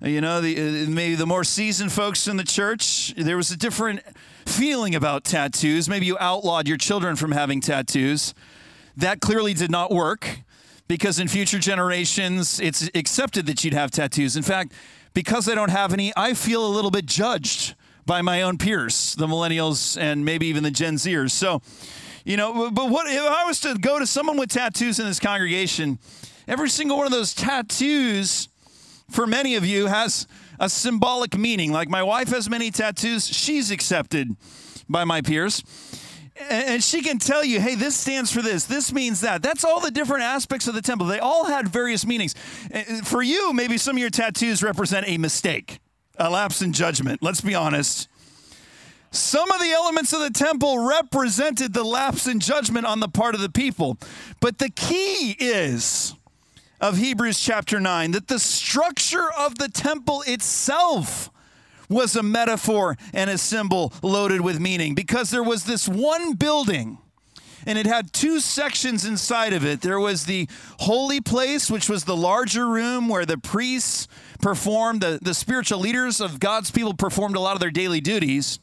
You 0.00 0.20
know, 0.20 0.40
the, 0.40 0.86
uh, 0.86 0.90
maybe 0.90 1.14
the 1.14 1.26
more 1.26 1.44
seasoned 1.44 1.92
folks 1.92 2.26
in 2.26 2.36
the 2.36 2.44
church, 2.44 3.14
there 3.16 3.36
was 3.36 3.52
a 3.52 3.56
different 3.56 4.00
feeling 4.46 4.94
about 4.94 5.24
tattoos. 5.24 5.88
Maybe 5.88 6.06
you 6.06 6.16
outlawed 6.18 6.68
your 6.68 6.76
children 6.76 7.16
from 7.16 7.32
having 7.32 7.60
tattoos. 7.60 8.34
That 8.96 9.20
clearly 9.20 9.54
did 9.54 9.70
not 9.70 9.90
work 9.90 10.40
because 10.86 11.18
in 11.18 11.28
future 11.28 11.58
generations, 11.58 12.60
it's 12.60 12.88
accepted 12.94 13.46
that 13.46 13.64
you'd 13.64 13.74
have 13.74 13.90
tattoos. 13.90 14.36
In 14.36 14.42
fact, 14.42 14.72
because 15.14 15.48
I 15.48 15.54
don't 15.54 15.70
have 15.70 15.92
any, 15.92 16.12
I 16.16 16.34
feel 16.34 16.66
a 16.66 16.68
little 16.68 16.90
bit 16.90 17.06
judged 17.06 17.74
by 18.06 18.20
my 18.22 18.42
own 18.42 18.58
peers, 18.58 19.14
the 19.14 19.26
millennials 19.26 19.98
and 20.00 20.24
maybe 20.24 20.46
even 20.46 20.62
the 20.62 20.70
Gen 20.70 20.96
Zers. 20.96 21.30
So, 21.30 21.62
you 22.24 22.36
know, 22.36 22.70
but 22.70 22.90
what 22.90 23.06
if 23.10 23.22
I 23.22 23.44
was 23.44 23.60
to 23.60 23.74
go 23.74 23.98
to 23.98 24.06
someone 24.06 24.36
with 24.36 24.50
tattoos 24.50 24.98
in 24.98 25.06
this 25.06 25.20
congregation? 25.20 25.98
Every 26.46 26.68
single 26.68 26.98
one 26.98 27.06
of 27.06 27.12
those 27.12 27.32
tattoos, 27.32 28.48
for 29.10 29.26
many 29.26 29.54
of 29.54 29.64
you, 29.64 29.86
has 29.86 30.26
a 30.58 30.68
symbolic 30.68 31.36
meaning. 31.36 31.72
Like 31.72 31.88
my 31.88 32.02
wife 32.02 32.28
has 32.28 32.48
many 32.48 32.70
tattoos, 32.70 33.26
she's 33.26 33.70
accepted 33.70 34.36
by 34.88 35.04
my 35.04 35.20
peers. 35.20 35.62
And 36.50 36.82
she 36.82 37.00
can 37.00 37.18
tell 37.18 37.44
you, 37.44 37.60
hey, 37.60 37.76
this 37.76 37.94
stands 37.94 38.32
for 38.32 38.42
this, 38.42 38.64
this 38.64 38.92
means 38.92 39.20
that. 39.20 39.40
That's 39.40 39.64
all 39.64 39.80
the 39.80 39.92
different 39.92 40.24
aspects 40.24 40.66
of 40.66 40.74
the 40.74 40.82
temple. 40.82 41.06
They 41.06 41.20
all 41.20 41.44
had 41.44 41.68
various 41.68 42.04
meanings. 42.04 42.34
For 43.04 43.22
you, 43.22 43.52
maybe 43.52 43.78
some 43.78 43.96
of 43.96 44.00
your 44.00 44.10
tattoos 44.10 44.62
represent 44.62 45.08
a 45.08 45.16
mistake, 45.16 45.78
a 46.18 46.28
lapse 46.28 46.60
in 46.60 46.72
judgment. 46.72 47.22
Let's 47.22 47.40
be 47.40 47.54
honest. 47.54 48.08
Some 49.12 49.48
of 49.52 49.60
the 49.60 49.70
elements 49.70 50.12
of 50.12 50.20
the 50.22 50.30
temple 50.30 50.84
represented 50.84 51.72
the 51.72 51.84
lapse 51.84 52.26
in 52.26 52.40
judgment 52.40 52.84
on 52.84 52.98
the 52.98 53.06
part 53.06 53.36
of 53.36 53.40
the 53.40 53.48
people. 53.48 53.96
But 54.40 54.58
the 54.58 54.70
key 54.70 55.36
is 55.38 56.16
of 56.80 56.98
Hebrews 56.98 57.40
chapter 57.40 57.80
9 57.80 58.12
that 58.12 58.28
the 58.28 58.38
structure 58.38 59.30
of 59.38 59.58
the 59.58 59.68
temple 59.68 60.22
itself 60.26 61.30
was 61.88 62.16
a 62.16 62.22
metaphor 62.22 62.96
and 63.12 63.30
a 63.30 63.38
symbol 63.38 63.92
loaded 64.02 64.40
with 64.40 64.60
meaning 64.60 64.94
because 64.94 65.30
there 65.30 65.42
was 65.42 65.64
this 65.64 65.88
one 65.88 66.34
building 66.34 66.98
and 67.66 67.78
it 67.78 67.86
had 67.86 68.12
two 68.12 68.40
sections 68.40 69.04
inside 69.04 69.52
of 69.52 69.64
it. 69.64 69.80
There 69.80 70.00
was 70.00 70.26
the 70.26 70.48
holy 70.80 71.20
place, 71.20 71.70
which 71.70 71.88
was 71.88 72.04
the 72.04 72.16
larger 72.16 72.68
room 72.68 73.08
where 73.08 73.24
the 73.24 73.38
priests 73.38 74.06
performed, 74.40 75.00
the, 75.00 75.18
the 75.22 75.34
spiritual 75.34 75.78
leaders 75.78 76.20
of 76.20 76.40
God's 76.40 76.70
people 76.70 76.94
performed 76.94 77.36
a 77.36 77.40
lot 77.40 77.54
of 77.54 77.60
their 77.60 77.70
daily 77.70 78.00
duties. 78.00 78.60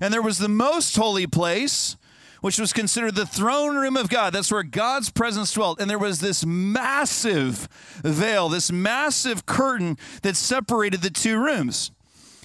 And 0.00 0.12
there 0.12 0.22
was 0.22 0.38
the 0.38 0.48
most 0.48 0.96
holy 0.96 1.26
place, 1.26 1.96
which 2.40 2.58
was 2.58 2.72
considered 2.72 3.14
the 3.14 3.26
throne 3.26 3.76
room 3.76 3.96
of 3.96 4.08
God. 4.08 4.32
That's 4.32 4.50
where 4.50 4.62
God's 4.62 5.10
presence 5.10 5.52
dwelt. 5.52 5.80
And 5.80 5.88
there 5.88 5.98
was 5.98 6.20
this 6.20 6.44
massive 6.44 7.68
veil, 8.02 8.48
this 8.48 8.70
massive 8.70 9.46
curtain 9.46 9.98
that 10.22 10.36
separated 10.36 11.02
the 11.02 11.10
two 11.10 11.38
rooms. 11.38 11.90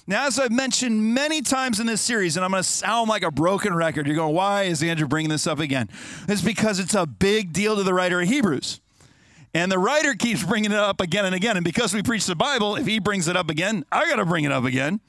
Now, 0.06 0.26
as 0.26 0.38
I've 0.38 0.50
mentioned 0.50 1.14
many 1.14 1.42
times 1.42 1.78
in 1.78 1.86
this 1.86 2.00
series, 2.00 2.36
and 2.36 2.44
I'm 2.44 2.50
going 2.50 2.62
to 2.62 2.68
sound 2.68 3.08
like 3.08 3.22
a 3.22 3.30
broken 3.30 3.72
record, 3.72 4.06
you're 4.06 4.16
going, 4.16 4.34
why 4.34 4.64
is 4.64 4.82
Andrew 4.82 5.06
bringing 5.06 5.30
this 5.30 5.46
up 5.46 5.60
again? 5.60 5.88
It's 6.28 6.42
because 6.42 6.80
it's 6.80 6.94
a 6.94 7.06
big 7.06 7.52
deal 7.52 7.76
to 7.76 7.84
the 7.84 7.94
writer 7.94 8.20
of 8.20 8.28
Hebrews. 8.28 8.80
And 9.54 9.70
the 9.70 9.78
writer 9.78 10.14
keeps 10.14 10.42
bringing 10.42 10.72
it 10.72 10.78
up 10.78 11.00
again 11.00 11.24
and 11.24 11.34
again. 11.34 11.56
And 11.56 11.64
because 11.64 11.94
we 11.94 12.02
preach 12.02 12.26
the 12.26 12.34
Bible, 12.34 12.74
if 12.74 12.86
he 12.86 12.98
brings 12.98 13.28
it 13.28 13.36
up 13.36 13.48
again, 13.48 13.84
I 13.92 14.08
got 14.08 14.16
to 14.16 14.24
bring 14.24 14.44
it 14.44 14.50
up 14.50 14.64
again. 14.64 15.00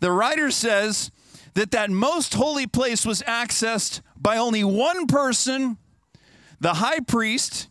The 0.00 0.12
writer 0.12 0.50
says 0.50 1.10
that 1.58 1.72
that 1.72 1.90
most 1.90 2.34
holy 2.34 2.68
place 2.68 3.04
was 3.04 3.20
accessed 3.22 4.00
by 4.16 4.36
only 4.36 4.62
one 4.62 5.08
person, 5.08 5.76
the 6.60 6.74
high 6.74 7.00
priest, 7.00 7.66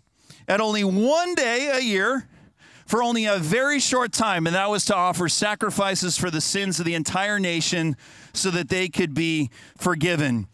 at 0.45 0.59
only 0.59 0.83
one 0.83 1.33
day 1.35 1.69
a 1.73 1.79
year 1.79 2.27
for 2.85 3.01
only 3.01 3.23
a 3.23 3.37
very 3.37 3.79
short 3.79 4.11
time, 4.11 4.45
and 4.45 4.57
that 4.57 4.69
was 4.69 4.83
to 4.83 4.93
offer 4.93 5.29
sacrifices 5.29 6.17
for 6.17 6.29
the 6.29 6.41
sins 6.41 6.79
of 6.79 6.85
the 6.85 6.95
entire 6.95 7.39
nation 7.39 7.95
so 8.33 8.51
that 8.51 8.67
they 8.67 8.89
could 8.89 9.13
be 9.13 9.49
forgiven. 9.77 10.47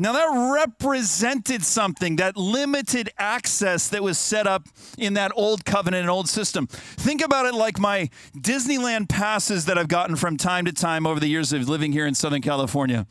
Now, 0.00 0.12
that 0.12 0.52
represented 0.54 1.64
something, 1.64 2.16
that 2.16 2.36
limited 2.36 3.10
access 3.18 3.88
that 3.88 4.00
was 4.00 4.16
set 4.16 4.46
up 4.46 4.68
in 4.96 5.14
that 5.14 5.32
old 5.34 5.64
covenant 5.64 6.02
and 6.02 6.10
old 6.10 6.28
system. 6.28 6.68
Think 6.68 7.20
about 7.20 7.46
it 7.46 7.54
like 7.54 7.80
my 7.80 8.08
Disneyland 8.36 9.08
passes 9.08 9.64
that 9.64 9.76
I've 9.76 9.88
gotten 9.88 10.14
from 10.14 10.36
time 10.36 10.66
to 10.66 10.72
time 10.72 11.04
over 11.04 11.18
the 11.18 11.26
years 11.26 11.52
of 11.52 11.68
living 11.68 11.90
here 11.90 12.06
in 12.06 12.14
Southern 12.14 12.42
California. 12.42 13.08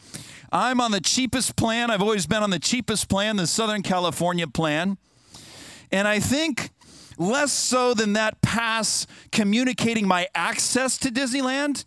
I'm 0.50 0.80
on 0.80 0.92
the 0.92 1.02
cheapest 1.02 1.58
plan. 1.58 1.92
I've 1.92 2.02
always 2.02 2.26
been 2.26 2.42
on 2.42 2.52
the 2.52 2.60
cheapest 2.60 3.10
plan, 3.10 3.36
the 3.36 3.48
Southern 3.48 3.82
California 3.82 4.48
plan. 4.48 4.98
And 5.92 6.08
I 6.08 6.22
think 6.22 6.70
less 7.18 7.52
so 7.52 7.96
than 7.96 8.14
that 8.14 8.42
pass 8.42 9.06
communicating 9.34 10.08
my 10.08 10.28
access 10.34 10.98
to 11.00 11.10
Disneyland, 11.10 11.84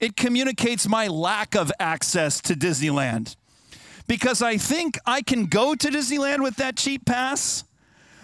it 0.00 0.16
communicates 0.16 0.86
my 0.86 1.06
lack 1.06 1.54
of 1.56 1.72
access 1.80 2.42
to 2.42 2.54
Disneyland 2.54 3.36
because 4.06 4.42
I 4.42 4.56
think 4.56 4.98
I 5.06 5.22
can 5.22 5.46
go 5.46 5.74
to 5.74 5.88
Disneyland 5.88 6.42
with 6.42 6.56
that 6.56 6.76
cheap 6.76 7.04
pass 7.04 7.64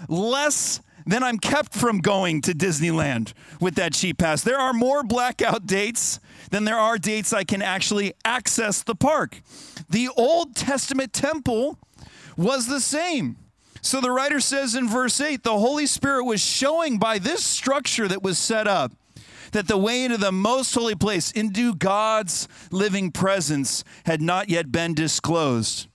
less 0.08 0.80
than 1.06 1.22
I'm 1.22 1.38
kept 1.38 1.75
from 1.75 1.99
going 1.99 2.40
to 2.42 2.52
Disneyland 2.52 3.32
with 3.60 3.75
that 3.76 3.92
cheap 3.92 4.18
pass. 4.18 4.42
There 4.42 4.58
are 4.58 4.72
more 4.72 5.02
blackout 5.02 5.66
dates 5.66 6.20
than 6.50 6.64
there 6.64 6.78
are 6.78 6.99
dates 6.99 7.32
I 7.32 7.44
can 7.44 7.62
actually 7.62 8.12
access 8.25 8.82
the 8.82 8.94
park. 8.94 9.40
The 9.88 10.08
Old 10.16 10.54
Testament 10.54 11.12
temple 11.12 11.78
was 12.37 12.66
the 12.66 12.80
same. 12.80 13.37
So 13.82 14.00
the 14.00 14.10
writer 14.10 14.40
says 14.40 14.75
in 14.75 14.88
verse 14.88 15.20
8 15.20 15.42
the 15.42 15.58
Holy 15.58 15.87
Spirit 15.87 16.25
was 16.25 16.40
showing 16.40 16.99
by 16.99 17.18
this 17.18 17.42
structure 17.42 18.06
that 18.08 18.22
was 18.22 18.38
set 18.38 18.66
up 18.66 18.92
that 19.52 19.69
the 19.69 19.76
way 19.76 20.04
into 20.04 20.16
the 20.16 20.33
most 20.33 20.75
holy 20.75 20.95
place, 20.95 21.30
into 21.30 21.75
God's 21.75 22.49
living 22.71 23.11
presence, 23.11 23.85
had 24.07 24.23
not 24.23 24.49
yet 24.49 24.71
been 24.73 24.95
disclosed. 24.95 25.88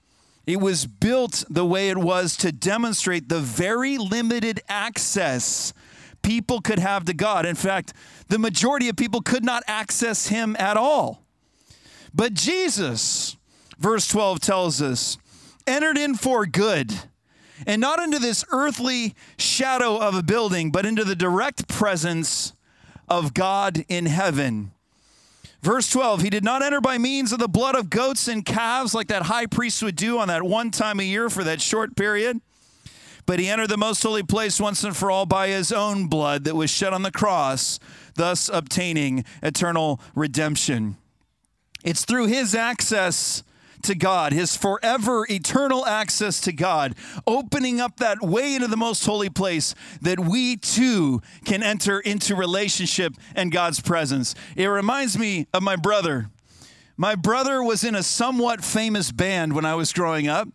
It 0.46 0.62
was 0.62 0.86
built 0.86 1.44
the 1.50 1.66
way 1.66 1.90
it 1.90 1.98
was 1.98 2.38
to 2.38 2.52
demonstrate 2.52 3.30
the 3.30 3.40
very 3.40 3.98
limited 3.98 4.62
access 4.70 5.74
people 6.22 6.60
could 6.60 6.80
have 6.80 7.06
to 7.06 7.14
God. 7.14 7.46
In 7.46 7.56
fact, 7.56 7.94
the 8.30 8.40
majority 8.40 8.90
of 8.90 8.96
people 8.96 9.22
could 9.22 9.44
not 9.44 9.64
access 9.68 10.28
Him 10.28 10.56
at 10.58 10.78
all. 10.78 11.24
But 12.14 12.34
Jesus, 12.34 13.38
verse 13.78 14.08
12 14.08 14.40
tells 14.40 14.82
us, 14.82 15.18
entered 15.68 15.98
in 15.98 16.16
for 16.16 16.46
good 16.46 16.94
and 17.66 17.80
not 17.80 18.02
into 18.02 18.20
this 18.20 18.44
earthly 18.52 19.16
shadow 19.38 19.98
of 19.98 20.16
a 20.16 20.24
building, 20.24 20.72
but 20.72 20.86
into 20.86 21.04
the 21.04 21.16
direct 21.16 21.68
presence 21.68 22.54
of 23.08 23.34
God 23.34 23.86
in 23.88 24.06
heaven. 24.06 24.72
Verse 25.62 25.90
12, 25.90 26.22
he 26.22 26.30
did 26.30 26.44
not 26.44 26.62
enter 26.62 26.80
by 26.80 26.98
means 27.00 27.32
of 27.32 27.40
the 27.40 27.48
blood 27.48 27.76
of 27.76 27.90
goats 27.90 28.28
and 28.28 28.46
calves 28.46 28.94
like 28.94 29.08
that 29.08 29.24
high 29.24 29.48
priest 29.48 29.82
would 29.82 29.96
do 29.96 30.20
on 30.20 30.28
that 30.28 30.44
one 30.44 30.70
time 30.70 31.00
a 31.00 31.04
year 31.04 31.28
for 31.30 31.44
that 31.44 31.60
short 31.60 31.96
period, 31.96 32.40
but 33.26 33.40
he 33.40 33.50
entered 33.50 33.70
the 33.70 33.78
most 33.78 34.04
holy 34.04 34.22
place 34.22 34.60
once 34.60 34.84
and 34.84 34.96
for 34.96 35.10
all 35.10 35.26
by 35.26 35.48
his 35.48 35.72
own 35.72 36.06
blood 36.06 36.44
that 36.44 36.56
was 36.56 36.70
shed 36.70 36.94
on 36.94 37.02
the 37.02 37.12
cross, 37.12 37.80
thus 38.14 38.48
obtaining 38.48 39.26
eternal 39.42 40.00
redemption. 40.14 40.98
It's 41.84 42.06
through 42.06 42.28
his 42.28 42.54
access 42.54 43.44
to 43.86 43.96
God, 43.96 44.34
his 44.34 44.56
forever 44.56 45.26
eternal 45.30 45.86
access 45.86 46.42
to 46.42 46.52
God, 46.52 46.96
opening 47.26 47.80
up 47.80 47.98
that 47.98 48.22
way 48.22 48.56
into 48.56 48.68
the 48.68 48.78
most 48.78 49.06
holy 49.06 49.30
place 49.30 49.74
that 50.02 50.20
we 50.20 50.58
too 50.58 51.22
can 51.46 51.64
enter 51.64 52.00
into 52.00 52.36
relationship 52.36 53.14
and 53.36 53.52
God's 53.52 53.80
presence. 53.80 54.36
It 54.56 54.68
reminds 54.68 55.18
me 55.18 55.48
of 55.54 55.64
my 55.64 55.76
brother. 55.76 56.30
My 56.98 57.16
brother 57.16 57.62
was 57.64 57.84
in 57.84 57.96
a 57.96 58.04
somewhat 58.04 58.64
famous 58.64 59.12
band 59.12 59.54
when 59.54 59.66
I 59.66 59.76
was 59.76 59.92
growing 59.92 60.28
up, 60.28 60.48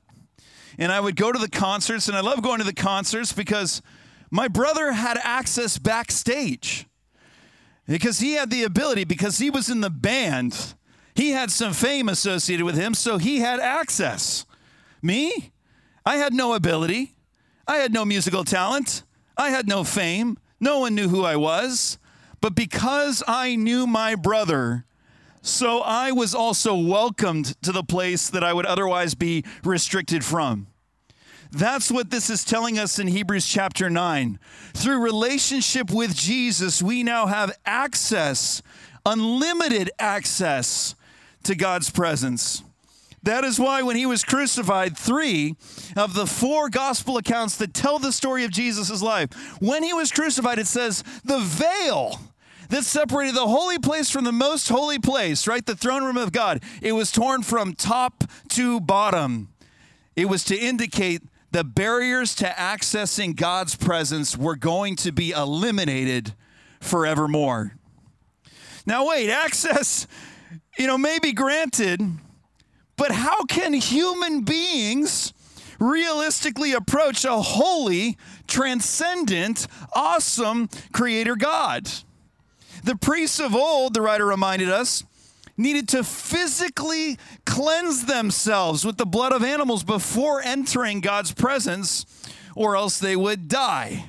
and 0.78 0.90
I 0.90 1.00
would 1.00 1.16
go 1.16 1.32
to 1.32 1.38
the 1.38 1.48
concerts, 1.48 2.08
and 2.08 2.16
I 2.16 2.20
love 2.20 2.42
going 2.42 2.58
to 2.58 2.64
the 2.64 2.72
concerts 2.72 3.32
because 3.32 3.82
my 4.30 4.48
brother 4.48 4.92
had 4.92 5.18
access 5.22 5.78
backstage 5.78 6.86
because 7.86 8.20
he 8.20 8.34
had 8.34 8.50
the 8.50 8.62
ability, 8.62 9.04
because 9.04 9.38
he 9.38 9.50
was 9.50 9.68
in 9.68 9.80
the 9.80 9.90
band 9.90 10.74
he 11.20 11.32
had 11.32 11.50
some 11.50 11.74
fame 11.74 12.08
associated 12.08 12.64
with 12.64 12.76
him, 12.76 12.94
so 12.94 13.18
he 13.18 13.40
had 13.40 13.60
access. 13.60 14.46
Me? 15.02 15.52
I 16.06 16.16
had 16.16 16.32
no 16.32 16.54
ability. 16.54 17.14
I 17.66 17.76
had 17.76 17.92
no 17.92 18.06
musical 18.06 18.42
talent. 18.42 19.02
I 19.36 19.50
had 19.50 19.68
no 19.68 19.84
fame. 19.84 20.38
No 20.60 20.78
one 20.78 20.94
knew 20.94 21.08
who 21.08 21.22
I 21.22 21.36
was. 21.36 21.98
But 22.40 22.54
because 22.54 23.22
I 23.28 23.54
knew 23.54 23.86
my 23.86 24.14
brother, 24.14 24.86
so 25.42 25.80
I 25.80 26.10
was 26.10 26.34
also 26.34 26.74
welcomed 26.74 27.54
to 27.64 27.70
the 27.70 27.84
place 27.84 28.30
that 28.30 28.42
I 28.42 28.54
would 28.54 28.64
otherwise 28.64 29.14
be 29.14 29.44
restricted 29.62 30.24
from. 30.24 30.68
That's 31.52 31.90
what 31.90 32.08
this 32.08 32.30
is 32.30 32.46
telling 32.46 32.78
us 32.78 32.98
in 32.98 33.08
Hebrews 33.08 33.46
chapter 33.46 33.90
9. 33.90 34.38
Through 34.72 35.04
relationship 35.04 35.90
with 35.90 36.14
Jesus, 36.14 36.82
we 36.82 37.02
now 37.02 37.26
have 37.26 37.52
access, 37.66 38.62
unlimited 39.04 39.90
access 39.98 40.94
to 41.44 41.54
God's 41.54 41.90
presence. 41.90 42.62
That 43.22 43.44
is 43.44 43.58
why, 43.60 43.82
when 43.82 43.96
he 43.96 44.06
was 44.06 44.24
crucified, 44.24 44.96
three 44.96 45.54
of 45.94 46.14
the 46.14 46.26
four 46.26 46.70
gospel 46.70 47.18
accounts 47.18 47.56
that 47.58 47.74
tell 47.74 47.98
the 47.98 48.12
story 48.12 48.44
of 48.44 48.50
Jesus' 48.50 49.02
life, 49.02 49.30
when 49.60 49.82
he 49.82 49.92
was 49.92 50.10
crucified, 50.10 50.58
it 50.58 50.66
says 50.66 51.04
the 51.24 51.38
veil 51.38 52.18
that 52.70 52.84
separated 52.84 53.34
the 53.34 53.46
holy 53.46 53.78
place 53.78 54.10
from 54.10 54.24
the 54.24 54.32
most 54.32 54.68
holy 54.68 54.98
place, 54.98 55.46
right? 55.46 55.64
The 55.64 55.76
throne 55.76 56.04
room 56.04 56.16
of 56.16 56.32
God, 56.32 56.62
it 56.80 56.92
was 56.92 57.12
torn 57.12 57.42
from 57.42 57.74
top 57.74 58.24
to 58.50 58.80
bottom. 58.80 59.48
It 60.16 60.26
was 60.26 60.44
to 60.44 60.56
indicate 60.56 61.22
the 61.52 61.64
barriers 61.64 62.34
to 62.36 62.46
accessing 62.46 63.34
God's 63.34 63.74
presence 63.74 64.36
were 64.36 64.56
going 64.56 64.96
to 64.96 65.12
be 65.12 65.32
eliminated 65.32 66.34
forevermore. 66.80 67.74
Now, 68.86 69.08
wait, 69.08 69.30
access 69.30 70.06
you 70.78 70.86
know, 70.86 70.98
may 70.98 71.18
be 71.18 71.32
granted, 71.32 72.00
but 72.96 73.10
how 73.10 73.44
can 73.44 73.72
human 73.72 74.42
beings 74.42 75.32
realistically 75.78 76.72
approach 76.72 77.24
a 77.24 77.40
holy, 77.40 78.16
transcendent, 78.46 79.66
awesome 79.94 80.68
creator 80.92 81.36
God? 81.36 81.88
The 82.84 82.96
priests 82.96 83.40
of 83.40 83.54
old, 83.54 83.94
the 83.94 84.02
writer 84.02 84.26
reminded 84.26 84.68
us, 84.70 85.04
needed 85.56 85.88
to 85.88 86.02
physically 86.02 87.18
cleanse 87.44 88.06
themselves 88.06 88.84
with 88.84 88.96
the 88.96 89.06
blood 89.06 89.32
of 89.32 89.42
animals 89.44 89.84
before 89.84 90.40
entering 90.42 91.00
God's 91.00 91.32
presence, 91.32 92.06
or 92.54 92.76
else 92.76 92.98
they 92.98 93.16
would 93.16 93.48
die. 93.48 94.06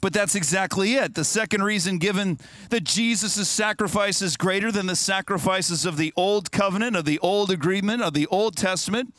But 0.00 0.12
that's 0.14 0.34
exactly 0.34 0.94
it. 0.94 1.14
The 1.14 1.24
second 1.24 1.62
reason 1.62 1.98
given 1.98 2.38
that 2.70 2.84
Jesus' 2.84 3.48
sacrifice 3.48 4.22
is 4.22 4.36
greater 4.36 4.72
than 4.72 4.86
the 4.86 4.96
sacrifices 4.96 5.84
of 5.84 5.96
the 5.96 6.12
old 6.16 6.50
covenant, 6.50 6.96
of 6.96 7.04
the 7.04 7.18
old 7.18 7.50
agreement, 7.50 8.02
of 8.02 8.14
the 8.14 8.26
Old 8.28 8.56
Testament, 8.56 9.12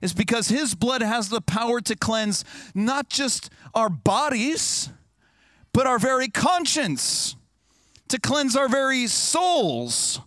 is 0.00 0.14
because 0.14 0.48
his 0.48 0.74
blood 0.74 1.02
has 1.02 1.28
the 1.28 1.40
power 1.40 1.80
to 1.82 1.96
cleanse 1.96 2.44
not 2.74 3.08
just 3.08 3.50
our 3.74 3.88
bodies, 3.90 4.90
but 5.72 5.86
our 5.86 5.98
very 5.98 6.28
conscience, 6.28 7.36
to 8.08 8.18
cleanse 8.18 8.56
our 8.56 8.68
very 8.68 9.06
souls, 9.06 10.20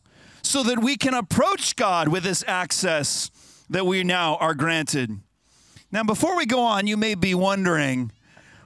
so 0.44 0.64
that 0.64 0.80
we 0.80 0.98
can 0.98 1.14
approach 1.14 1.76
God 1.76 2.08
with 2.08 2.24
this 2.24 2.44
access 2.48 3.32
that 3.70 3.86
we 3.86 4.04
now 4.04 4.36
are 4.38 4.54
granted. 4.54 5.20
Now, 5.92 6.04
before 6.04 6.38
we 6.38 6.46
go 6.46 6.62
on, 6.62 6.88
you 6.88 6.98
may 6.98 7.16
be 7.16 7.34
wondering 7.34 8.12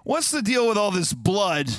what's 0.04 0.32
the 0.32 0.42
deal 0.42 0.68
with 0.68 0.78
all 0.78 0.92
this 0.92 1.14
blood? 1.14 1.70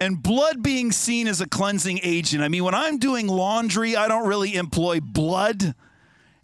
And 0.00 0.22
blood 0.22 0.62
being 0.62 0.92
seen 0.92 1.26
as 1.26 1.40
a 1.40 1.48
cleansing 1.48 2.00
agent. 2.02 2.42
I 2.42 2.48
mean, 2.48 2.64
when 2.64 2.74
I'm 2.74 2.98
doing 2.98 3.26
laundry, 3.26 3.96
I 3.96 4.08
don't 4.08 4.26
really 4.26 4.54
employ 4.54 5.00
blood 5.00 5.74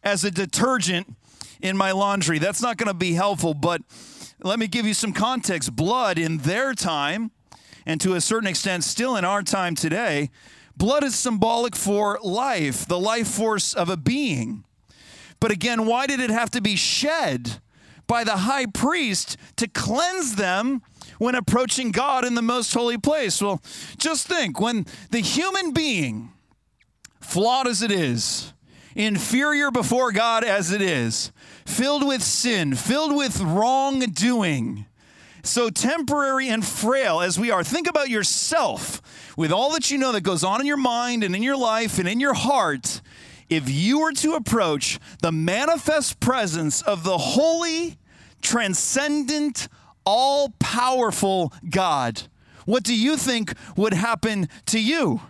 as 0.03 0.25
a 0.25 0.31
detergent 0.31 1.17
in 1.61 1.77
my 1.77 1.93
laundry. 1.93 2.39
That's 2.39 2.63
not 2.63 2.77
going 2.77 2.89
to 2.89 2.95
be 2.95 3.13
helpful, 3.13 3.55
but 3.55 3.83
let 4.43 4.59
me 4.59 4.67
give 4.67 4.87
you 4.87 4.95
some 4.95 5.13
context. 5.13 5.75
Blood 5.77 6.19
in 6.19 6.39
their 6.39 6.75
time, 6.75 7.33
and 7.85 8.01
to 8.01 8.15
a 8.15 8.21
certain 8.21 8.49
extent 8.49 8.85
still 8.85 9.17
in 9.17 9.25
our 9.25 9.43
time 9.43 9.75
today, 9.75 10.31
blood 10.77 11.05
is 11.05 11.15
symbolic 11.15 11.77
for 11.77 12.19
life, 12.23 12.87
the 12.87 12.99
life 12.99 13.29
force 13.29 13.75
of 13.75 13.91
a 13.91 13.97
being. 13.97 14.65
But 15.41 15.51
again, 15.51 15.87
why 15.87 16.07
did 16.07 16.21
it 16.21 16.31
have 16.31 16.51
to 16.51 16.61
be 16.61 16.77
shed 16.77 17.61
by 18.11 18.25
the 18.25 18.39
high 18.39 18.67
priest 18.67 19.37
to 19.55 19.69
cleanse 19.69 20.35
them 20.35 20.83
when 21.19 21.37
approaching 21.37 21.93
God 21.93 22.25
in 22.25 22.35
the 22.35 22.43
most 22.43 22.75
holy 22.75 22.99
place? 22.99 23.41
Well, 23.41 23.63
just 23.99 24.27
think 24.27 24.61
when 24.61 24.85
the 25.13 25.21
human 25.21 25.73
being, 25.73 26.33
flawed 27.21 27.69
as 27.69 27.83
it 27.83 27.93
is, 27.93 28.53
inferior 28.97 29.71
before 29.71 30.11
God 30.11 30.43
as 30.43 30.73
it 30.73 30.83
is, 30.83 31.31
filled 31.65 32.05
with 32.05 32.21
sin, 32.21 32.75
filled 32.75 33.15
with 33.15 33.41
wrongdoing, 33.41 34.87
so 35.45 35.71
temporary 35.71 36.49
and 36.49 36.67
frail 36.67 37.21
as 37.21 37.39
we 37.39 37.53
are. 37.53 37.63
Think 37.63 37.89
about 37.89 38.11
yourself 38.11 39.01
with 39.37 39.53
all 39.53 39.73
that 39.75 39.89
you 39.93 39.99
know 39.99 40.11
that 40.11 40.23
goes 40.23 40.43
on 40.43 40.61
in 40.61 40.67
your 40.67 40.77
mind 40.77 41.23
and 41.23 41.37
in 41.37 41.45
your 41.45 41.57
life 41.57 42.01
and 42.01 42.09
in 42.09 42.19
your 42.19 42.35
heart. 42.35 43.03
If 43.51 43.69
you 43.69 43.99
were 43.99 44.13
to 44.13 44.35
approach 44.35 45.01
the 45.23 45.33
manifest 45.33 46.21
presence 46.21 46.83
of 46.83 47.03
the 47.03 47.19
holy, 47.19 47.99
transcendent, 48.41 49.67
all 50.07 50.55
powerful 50.61 51.53
God, 51.69 52.23
what 52.65 52.85
do 52.85 52.95
you 52.95 53.17
think 53.17 53.55
would 53.77 53.93
happen 53.93 54.49
to 54.67 54.81
you? 54.81 55.21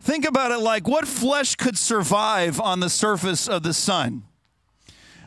Think 0.00 0.26
about 0.26 0.50
it 0.50 0.58
like 0.58 0.88
what 0.88 1.06
flesh 1.06 1.54
could 1.54 1.78
survive 1.78 2.60
on 2.60 2.80
the 2.80 2.90
surface 2.90 3.46
of 3.46 3.62
the 3.62 3.72
sun? 3.72 4.24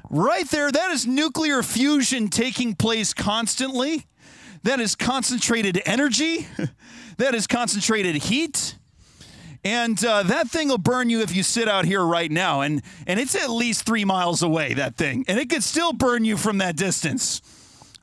Right 0.10 0.48
there, 0.50 0.70
that 0.70 0.92
is 0.92 1.08
nuclear 1.08 1.64
fusion 1.64 2.28
taking 2.28 2.76
place 2.76 3.14
constantly. 3.14 4.06
That 4.64 4.82
is 4.82 4.96
concentrated 4.96 5.82
energy. 5.86 6.48
that 7.18 7.34
is 7.34 7.48
concentrated 7.48 8.16
heat. 8.16 8.76
And 9.66 10.06
uh, 10.06 10.22
that 10.24 10.48
thing 10.48 10.70
will 10.70 10.78
burn 10.78 11.10
you 11.10 11.22
if 11.22 11.36
you 11.36 11.42
sit 11.42 11.68
out 11.68 11.86
here 11.86 12.06
right 12.06 12.32
now. 12.32 12.62
And, 12.62 12.84
and 13.08 13.20
it's 13.20 13.36
at 13.36 13.50
least 13.50 13.84
three 13.84 14.06
miles 14.06 14.44
away, 14.44 14.76
that 14.76 14.96
thing. 14.96 15.26
And 15.28 15.40
it 15.40 15.50
could 15.50 15.64
still 15.64 15.92
burn 15.92 16.24
you 16.24 16.38
from 16.38 16.60
that 16.60 16.76
distance. 16.76 17.42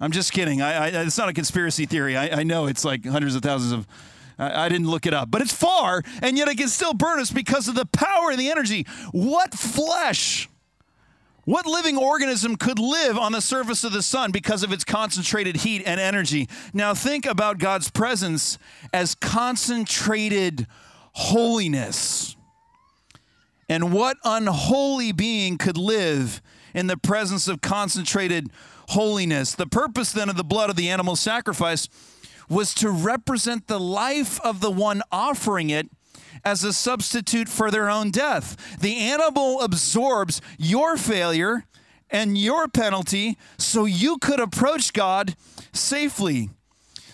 I'm 0.01 0.11
just 0.11 0.33
kidding. 0.33 0.61
I, 0.61 0.87
I, 0.87 1.03
it's 1.05 1.17
not 1.17 1.29
a 1.29 1.33
conspiracy 1.33 1.87
theory. 1.87 2.17
I, 2.17 2.41
I 2.41 2.43
know 2.43 2.67
it's 2.67 2.85
like 2.85 3.07
hundreds 3.07 3.37
of 3.37 3.43
thousands 3.43 3.73
of. 3.73 3.87
I, 4.41 4.65
I 4.65 4.69
didn't 4.69 4.89
look 4.89 5.07
it 5.07 5.15
up, 5.15 5.31
but 5.31 5.41
it's 5.41 5.53
far, 5.53 6.03
and 6.21 6.37
yet 6.37 6.49
it 6.49 6.59
can 6.59 6.67
still 6.67 6.95
burn 6.95 7.21
us 7.21 7.31
because 7.31 7.69
of 7.69 7.77
the 7.77 7.87
power 7.87 8.31
and 8.31 8.41
the 8.41 8.51
energy. 8.51 8.85
What 9.13 9.55
flesh 9.55 10.49
what 11.45 11.67
living 11.67 11.97
organism 11.97 12.55
could 12.55 12.79
live 12.79 13.19
on 13.19 13.33
the 13.33 13.41
surface 13.41 13.83
of 13.83 13.93
the 13.93 14.03
sun 14.03 14.31
because 14.31 14.63
of 14.63 14.73
its 14.73 14.85
concentrated 14.85 15.57
heat 15.57 15.83
and 15.85 15.99
energy? 15.99 16.49
Now, 16.73 16.95
think 16.95 17.27
about 17.27 17.59
God's 17.59 17.91
presence 17.91 18.59
as 18.93 19.17
concentrated 19.17 20.69
holiness. 21.13 22.37
And 23.69 23.93
what 23.93 24.17
unholy 24.25 25.13
being 25.13 25.57
could 25.59 25.79
live 25.79 26.43
in 26.75 26.87
the 26.89 26.97
presence 26.97 27.49
of 27.49 27.61
concentrated 27.61 28.51
holiness? 28.89 29.55
The 29.55 29.67
purpose 29.67 30.13
then 30.13 30.29
of 30.29 30.37
the 30.37 30.45
blood 30.45 30.71
of 30.71 30.77
the 30.77 30.91
animal 30.91 31.17
sacrifice 31.17 31.89
was 32.49 32.75
to 32.75 32.91
represent 32.91 33.67
the 33.67 33.81
life 33.81 34.41
of 34.41 34.61
the 34.61 34.71
one 34.71 35.03
offering 35.11 35.71
it 35.71 35.89
as 36.45 36.65
a 36.65 36.73
substitute 36.73 37.49
for 37.49 37.71
their 37.71 37.89
own 37.89 38.11
death. 38.11 38.79
The 38.81 38.97
animal 38.99 39.61
absorbs 39.61 40.41
your 40.59 40.97
failure 40.97 41.65
and 42.11 42.37
your 42.37 42.69
penalty 42.69 43.39
so 43.57 43.85
you 43.85 44.19
could 44.19 44.41
approach 44.41 44.93
God 44.93 45.35
safely. 45.73 46.51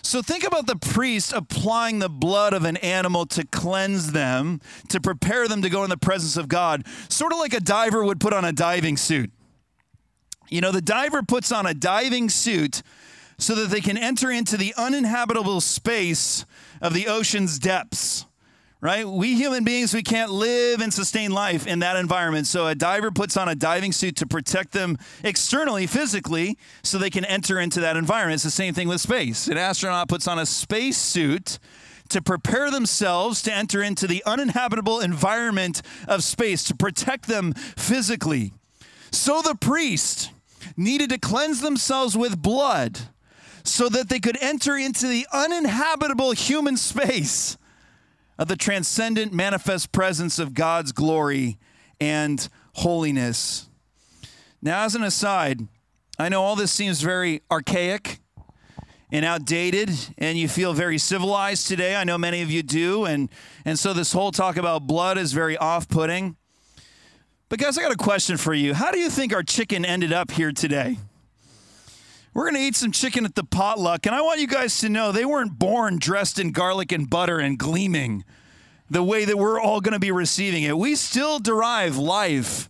So 0.01 0.21
think 0.21 0.45
about 0.45 0.65
the 0.65 0.75
priest 0.75 1.33
applying 1.33 1.99
the 1.99 2.09
blood 2.09 2.53
of 2.53 2.65
an 2.65 2.77
animal 2.77 3.25
to 3.27 3.45
cleanse 3.45 4.11
them, 4.11 4.61
to 4.89 4.99
prepare 4.99 5.47
them 5.47 5.61
to 5.61 5.69
go 5.69 5.83
in 5.83 5.89
the 5.89 5.97
presence 5.97 6.37
of 6.37 6.47
God, 6.47 6.85
sort 7.09 7.31
of 7.31 7.39
like 7.39 7.53
a 7.53 7.59
diver 7.59 8.03
would 8.03 8.19
put 8.19 8.33
on 8.33 8.45
a 8.45 8.51
diving 8.51 8.97
suit. 8.97 9.31
You 10.49 10.61
know, 10.61 10.71
the 10.71 10.81
diver 10.81 11.21
puts 11.21 11.51
on 11.51 11.65
a 11.65 11.73
diving 11.73 12.29
suit 12.29 12.81
so 13.37 13.55
that 13.55 13.69
they 13.69 13.81
can 13.81 13.97
enter 13.97 14.31
into 14.31 14.57
the 14.57 14.73
uninhabitable 14.77 15.61
space 15.61 16.45
of 16.81 16.93
the 16.93 17.07
ocean's 17.07 17.59
depths 17.59 18.25
right? 18.81 19.07
We 19.07 19.35
human 19.35 19.63
beings, 19.63 19.93
we 19.93 20.03
can't 20.03 20.31
live 20.31 20.81
and 20.81 20.93
sustain 20.93 21.31
life 21.31 21.67
in 21.67 21.79
that 21.79 21.97
environment. 21.97 22.47
So 22.47 22.67
a 22.67 22.75
diver 22.75 23.11
puts 23.11 23.35
on 23.35 23.49
a 23.49 23.55
diving 23.55 23.91
suit 23.91 24.15
to 24.17 24.27
protect 24.27 24.71
them 24.71 24.97
externally, 25.23 25.85
physically, 25.85 26.57
so 26.83 26.97
they 26.97 27.09
can 27.09 27.25
enter 27.25 27.59
into 27.59 27.81
that 27.81 27.97
environment. 27.97 28.35
It's 28.35 28.43
the 28.43 28.51
same 28.51 28.73
thing 28.73 28.87
with 28.87 29.01
space. 29.01 29.47
An 29.47 29.57
astronaut 29.57 30.07
puts 30.07 30.27
on 30.27 30.39
a 30.39 30.45
space 30.45 30.97
suit 30.97 31.59
to 32.09 32.21
prepare 32.21 32.71
themselves 32.71 33.41
to 33.43 33.53
enter 33.53 33.83
into 33.83 34.07
the 34.07 34.23
uninhabitable 34.25 34.99
environment 34.99 35.81
of 36.07 36.23
space, 36.23 36.63
to 36.63 36.75
protect 36.75 37.27
them 37.27 37.53
physically. 37.53 38.53
So 39.11 39.41
the 39.41 39.55
priest 39.55 40.31
needed 40.75 41.09
to 41.09 41.17
cleanse 41.17 41.61
themselves 41.61 42.17
with 42.17 42.41
blood 42.41 42.99
so 43.63 43.89
that 43.89 44.09
they 44.09 44.19
could 44.19 44.37
enter 44.41 44.75
into 44.77 45.07
the 45.07 45.27
uninhabitable 45.31 46.31
human 46.31 46.77
space 46.77 47.57
of 48.39 48.47
the 48.47 48.55
transcendent 48.55 49.33
manifest 49.33 49.91
presence 49.91 50.39
of 50.39 50.53
God's 50.53 50.93
glory 50.93 51.59
and 51.99 52.47
holiness. 52.73 53.69
Now, 54.61 54.85
as 54.85 54.95
an 54.95 55.03
aside, 55.03 55.67
I 56.17 56.29
know 56.29 56.41
all 56.41 56.55
this 56.55 56.71
seems 56.71 57.01
very 57.01 57.41
archaic 57.51 58.19
and 59.11 59.25
outdated, 59.25 59.89
and 60.17 60.37
you 60.37 60.47
feel 60.47 60.73
very 60.73 60.97
civilized 60.97 61.67
today. 61.67 61.97
I 61.97 62.05
know 62.05 62.17
many 62.17 62.41
of 62.41 62.49
you 62.49 62.63
do, 62.63 63.03
and, 63.03 63.29
and 63.65 63.77
so 63.77 63.91
this 63.91 64.13
whole 64.13 64.31
talk 64.31 64.55
about 64.55 64.87
blood 64.87 65.17
is 65.17 65.33
very 65.33 65.57
off 65.57 65.89
putting. 65.89 66.37
But, 67.49 67.59
guys, 67.59 67.77
I 67.77 67.81
got 67.81 67.91
a 67.91 67.97
question 67.97 68.37
for 68.37 68.53
you. 68.53 68.73
How 68.73 68.91
do 68.91 68.99
you 68.99 69.09
think 69.09 69.33
our 69.33 69.43
chicken 69.43 69.83
ended 69.83 70.13
up 70.13 70.31
here 70.31 70.53
today? 70.53 70.97
We're 72.33 72.43
going 72.43 72.55
to 72.55 72.61
eat 72.61 72.75
some 72.75 72.91
chicken 72.91 73.25
at 73.25 73.35
the 73.35 73.43
potluck, 73.43 74.05
and 74.05 74.13
I 74.13 74.21
want 74.21 74.39
you 74.39 74.47
guys 74.47 74.79
to 74.79 74.89
know 74.89 75.11
they 75.11 75.25
weren't 75.25 75.57
born 75.57 75.97
dressed 75.97 76.39
in 76.39 76.51
garlic 76.51 76.91
and 76.91 77.09
butter 77.09 77.39
and 77.39 77.57
gleaming 77.57 78.23
the 78.89 79.03
way 79.03 79.25
that 79.25 79.37
we're 79.37 79.59
all 79.59 79.81
going 79.81 79.93
to 79.93 79.99
be 79.99 80.11
receiving 80.11 80.63
it. 80.63 80.77
We 80.77 80.95
still 80.95 81.39
derive 81.39 81.97
life 81.97 82.69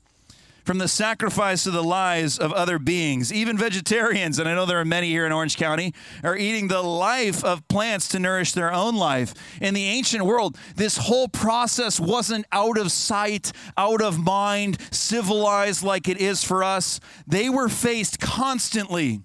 from 0.64 0.78
the 0.78 0.88
sacrifice 0.88 1.66
of 1.66 1.74
the 1.74 1.84
lives 1.84 2.38
of 2.38 2.54
other 2.54 2.78
beings. 2.78 3.34
Even 3.34 3.58
vegetarians, 3.58 4.38
and 4.38 4.48
I 4.48 4.54
know 4.54 4.66
there 4.66 4.80
are 4.80 4.86
many 4.86 5.10
here 5.10 5.26
in 5.26 5.32
Orange 5.32 5.58
County, 5.58 5.94
are 6.24 6.38
eating 6.38 6.68
the 6.68 6.82
life 6.82 7.44
of 7.44 7.68
plants 7.68 8.08
to 8.10 8.20
nourish 8.20 8.54
their 8.54 8.72
own 8.72 8.96
life. 8.96 9.34
In 9.60 9.74
the 9.74 9.86
ancient 9.86 10.26
world, 10.26 10.58
this 10.76 10.98
whole 10.98 11.28
process 11.28 12.00
wasn't 12.00 12.46
out 12.52 12.78
of 12.78 12.92
sight, 12.92 13.52
out 13.78 14.02
of 14.02 14.20
mind, 14.24 14.78
civilized 14.92 15.84
like 15.84 16.08
it 16.08 16.18
is 16.18 16.44
for 16.44 16.64
us. 16.64 17.00
They 17.26 17.50
were 17.50 17.68
faced 17.68 18.20
constantly 18.20 19.22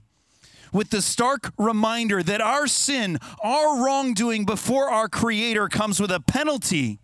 with 0.74 0.90
the 0.90 1.00
stark 1.00 1.52
reminder 1.56 2.22
that 2.22 2.42
our 2.42 2.66
sin, 2.66 3.18
our 3.42 3.82
wrongdoing 3.82 4.44
before 4.44 4.90
our 4.90 5.08
Creator 5.08 5.68
comes 5.68 6.00
with 6.00 6.10
a 6.10 6.20
penalty. 6.20 6.98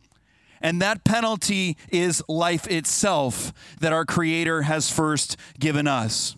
And 0.61 0.83
that 0.83 1.05
penalty 1.05 1.79
is 1.89 2.23
life 2.29 2.67
itself 2.67 3.55
that 3.81 3.95
our 3.95 4.05
Creator 4.05 4.63
has 4.63 4.91
first 4.91 5.39
given 5.59 5.87
us. 5.87 6.37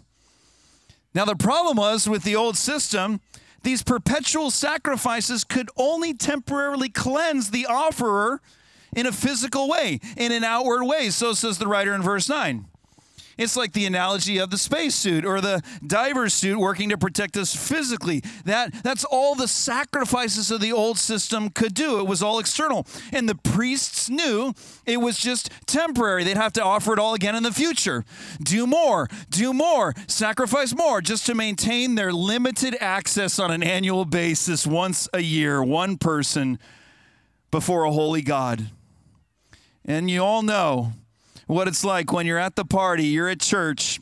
Now, 1.14 1.24
the 1.24 1.34
problem 1.34 1.76
was 1.78 2.08
with 2.08 2.22
the 2.22 2.36
old 2.36 2.56
system, 2.56 3.20
these 3.62 3.82
perpetual 3.82 4.50
sacrifices 4.50 5.42
could 5.42 5.70
only 5.76 6.14
temporarily 6.14 6.90
cleanse 6.90 7.50
the 7.50 7.66
offerer 7.66 8.40
in 8.94 9.06
a 9.06 9.12
physical 9.12 9.68
way, 9.68 10.00
in 10.16 10.32
an 10.32 10.44
outward 10.44 10.84
way. 10.84 11.08
So 11.08 11.32
says 11.32 11.58
the 11.58 11.66
writer 11.66 11.94
in 11.94 12.02
verse 12.02 12.28
9. 12.28 12.66
It's 13.42 13.56
like 13.56 13.72
the 13.72 13.86
analogy 13.86 14.38
of 14.38 14.50
the 14.50 14.58
spacesuit 14.58 15.24
or 15.24 15.40
the 15.40 15.62
diver's 15.86 16.32
suit 16.32 16.58
working 16.58 16.88
to 16.90 16.98
protect 16.98 17.36
us 17.36 17.54
physically. 17.54 18.22
That, 18.44 18.72
that's 18.82 19.04
all 19.04 19.34
the 19.34 19.48
sacrifices 19.48 20.50
of 20.50 20.60
the 20.60 20.72
old 20.72 20.98
system 20.98 21.50
could 21.50 21.74
do. 21.74 21.98
It 21.98 22.06
was 22.06 22.22
all 22.22 22.38
external. 22.38 22.86
And 23.12 23.28
the 23.28 23.34
priests 23.34 24.08
knew 24.08 24.54
it 24.86 24.98
was 24.98 25.18
just 25.18 25.50
temporary. 25.66 26.24
They'd 26.24 26.36
have 26.36 26.52
to 26.54 26.64
offer 26.64 26.92
it 26.92 26.98
all 26.98 27.14
again 27.14 27.34
in 27.34 27.42
the 27.42 27.52
future. 27.52 28.04
Do 28.40 28.66
more, 28.66 29.08
do 29.28 29.52
more, 29.52 29.94
sacrifice 30.06 30.74
more, 30.74 31.00
just 31.00 31.26
to 31.26 31.34
maintain 31.34 31.96
their 31.96 32.12
limited 32.12 32.76
access 32.80 33.38
on 33.38 33.50
an 33.50 33.62
annual 33.62 34.04
basis 34.04 34.66
once 34.66 35.08
a 35.12 35.20
year, 35.20 35.62
one 35.62 35.96
person 35.98 36.58
before 37.50 37.84
a 37.84 37.92
holy 37.92 38.22
God. 38.22 38.70
And 39.84 40.08
you 40.08 40.22
all 40.22 40.42
know 40.42 40.92
what 41.46 41.68
it's 41.68 41.84
like 41.84 42.12
when 42.12 42.26
you're 42.26 42.38
at 42.38 42.56
the 42.56 42.64
party, 42.64 43.04
you're 43.04 43.28
at 43.28 43.40
church, 43.40 44.00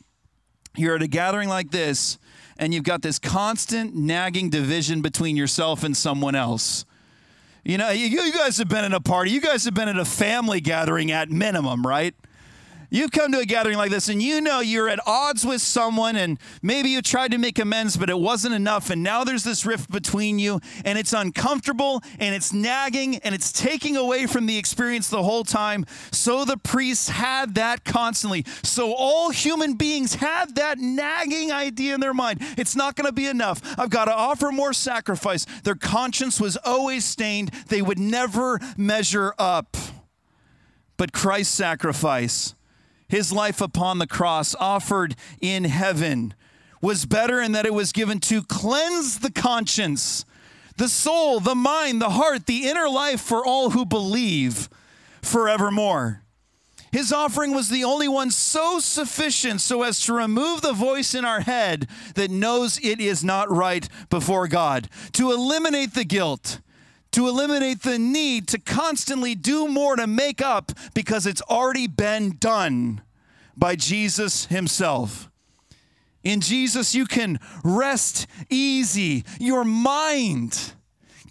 you're 0.75 0.95
at 0.95 1.01
a 1.01 1.07
gathering 1.07 1.49
like 1.49 1.71
this, 1.71 2.17
and 2.57 2.73
you've 2.73 2.83
got 2.83 3.01
this 3.01 3.19
constant 3.19 3.95
nagging 3.95 4.49
division 4.49 5.01
between 5.01 5.35
yourself 5.35 5.83
and 5.83 5.95
someone 5.95 6.35
else. 6.35 6.85
You 7.63 7.77
know, 7.77 7.89
you, 7.89 8.07
you 8.07 8.33
guys 8.33 8.57
have 8.57 8.69
been 8.69 8.85
at 8.85 8.93
a 8.93 9.01
party, 9.01 9.31
you 9.31 9.41
guys 9.41 9.65
have 9.65 9.73
been 9.73 9.89
at 9.89 9.97
a 9.97 10.05
family 10.05 10.61
gathering 10.61 11.11
at 11.11 11.29
minimum, 11.29 11.85
right? 11.85 12.15
You've 12.93 13.11
come 13.11 13.31
to 13.31 13.39
a 13.39 13.45
gathering 13.45 13.77
like 13.77 13.89
this 13.89 14.09
and 14.09 14.21
you 14.21 14.41
know 14.41 14.59
you're 14.59 14.89
at 14.89 14.99
odds 15.07 15.45
with 15.45 15.61
someone 15.61 16.17
and 16.17 16.37
maybe 16.61 16.89
you 16.89 17.01
tried 17.01 17.31
to 17.31 17.37
make 17.37 17.57
amends, 17.57 17.95
but 17.95 18.09
it 18.09 18.19
wasn't 18.19 18.53
enough. 18.53 18.89
And 18.89 19.01
now 19.01 19.23
there's 19.23 19.45
this 19.45 19.65
rift 19.65 19.89
between 19.89 20.39
you 20.39 20.59
and 20.83 20.99
it's 20.99 21.13
uncomfortable 21.13 22.03
and 22.19 22.35
it's 22.35 22.51
nagging 22.51 23.15
and 23.19 23.33
it's 23.33 23.53
taking 23.53 23.95
away 23.95 24.27
from 24.27 24.45
the 24.45 24.57
experience 24.57 25.07
the 25.07 25.23
whole 25.23 25.45
time. 25.45 25.85
So 26.11 26.43
the 26.43 26.57
priests 26.57 27.07
had 27.07 27.55
that 27.55 27.85
constantly. 27.85 28.43
So 28.61 28.93
all 28.93 29.29
human 29.29 29.75
beings 29.75 30.15
had 30.15 30.55
that 30.55 30.77
nagging 30.77 31.49
idea 31.49 31.95
in 31.95 32.01
their 32.01 32.13
mind. 32.13 32.39
It's 32.57 32.75
not 32.75 32.97
going 32.97 33.07
to 33.07 33.13
be 33.13 33.27
enough. 33.27 33.61
I've 33.79 33.89
got 33.89 34.05
to 34.05 34.13
offer 34.13 34.51
more 34.51 34.73
sacrifice. 34.73 35.45
Their 35.63 35.75
conscience 35.75 36.41
was 36.41 36.57
always 36.57 37.05
stained, 37.05 37.51
they 37.69 37.81
would 37.81 37.99
never 37.99 38.59
measure 38.75 39.33
up. 39.39 39.77
But 40.97 41.13
Christ's 41.13 41.55
sacrifice, 41.55 42.53
his 43.11 43.33
life 43.33 43.59
upon 43.59 43.99
the 43.99 44.07
cross, 44.07 44.55
offered 44.55 45.15
in 45.41 45.65
heaven, 45.65 46.33
was 46.81 47.05
better 47.05 47.41
in 47.41 47.51
that 47.51 47.65
it 47.65 47.73
was 47.73 47.91
given 47.91 48.21
to 48.21 48.41
cleanse 48.41 49.19
the 49.19 49.29
conscience, 49.29 50.23
the 50.77 50.87
soul, 50.87 51.41
the 51.41 51.53
mind, 51.53 52.01
the 52.01 52.11
heart, 52.11 52.45
the 52.45 52.69
inner 52.69 52.87
life 52.87 53.19
for 53.19 53.45
all 53.45 53.71
who 53.71 53.85
believe 53.85 54.69
forevermore. 55.21 56.21
His 56.93 57.11
offering 57.11 57.53
was 57.53 57.67
the 57.67 57.83
only 57.83 58.07
one 58.07 58.31
so 58.31 58.79
sufficient 58.79 59.59
so 59.59 59.83
as 59.83 59.99
to 60.05 60.13
remove 60.13 60.61
the 60.61 60.71
voice 60.71 61.13
in 61.13 61.25
our 61.25 61.41
head 61.41 61.89
that 62.15 62.31
knows 62.31 62.79
it 62.81 63.01
is 63.01 63.25
not 63.25 63.51
right 63.51 63.89
before 64.09 64.47
God, 64.47 64.87
to 65.13 65.31
eliminate 65.31 65.95
the 65.95 66.05
guilt, 66.05 66.61
to 67.11 67.27
eliminate 67.27 67.83
the 67.83 67.99
need 67.99 68.47
to 68.47 68.59
constantly 68.59 69.35
do 69.35 69.67
more 69.67 69.95
to 69.95 70.07
make 70.07 70.41
up 70.41 70.71
because 70.93 71.25
it's 71.25 71.41
already 71.43 71.87
been 71.87 72.37
done 72.39 73.01
by 73.57 73.75
Jesus 73.75 74.45
Himself. 74.45 75.29
In 76.23 76.39
Jesus, 76.39 76.93
you 76.93 77.05
can 77.05 77.39
rest 77.63 78.27
easy. 78.49 79.25
Your 79.39 79.63
mind 79.65 80.73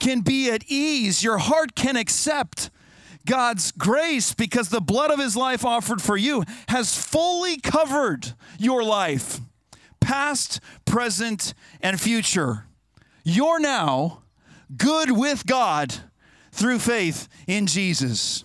can 0.01 0.21
be 0.21 0.51
at 0.51 0.65
ease. 0.69 1.23
Your 1.23 1.39
heart 1.39 1.75
can 1.75 1.97
accept 1.97 2.71
God's 3.27 3.71
grace 3.73 4.35
because 4.35 4.69
the 4.69 4.81
blood 4.81 5.11
of 5.11 5.21
His 5.21 5.37
life 5.37 5.65
offered 5.65 6.03
for 6.03 6.17
you 6.17 6.45
has 6.69 6.97
fully 6.97 7.59
covered 7.59 8.33
your 8.59 8.83
life, 8.83 9.41
past, 10.01 10.61
present, 10.85 11.55
and 11.81 12.01
future. 12.01 12.67
You're 13.23 13.61
now 13.61 14.23
good 14.77 15.11
with 15.11 15.47
God 15.47 15.95
through 16.53 16.79
faith 16.79 17.29
in 17.47 17.67
Jesus. 17.67 18.45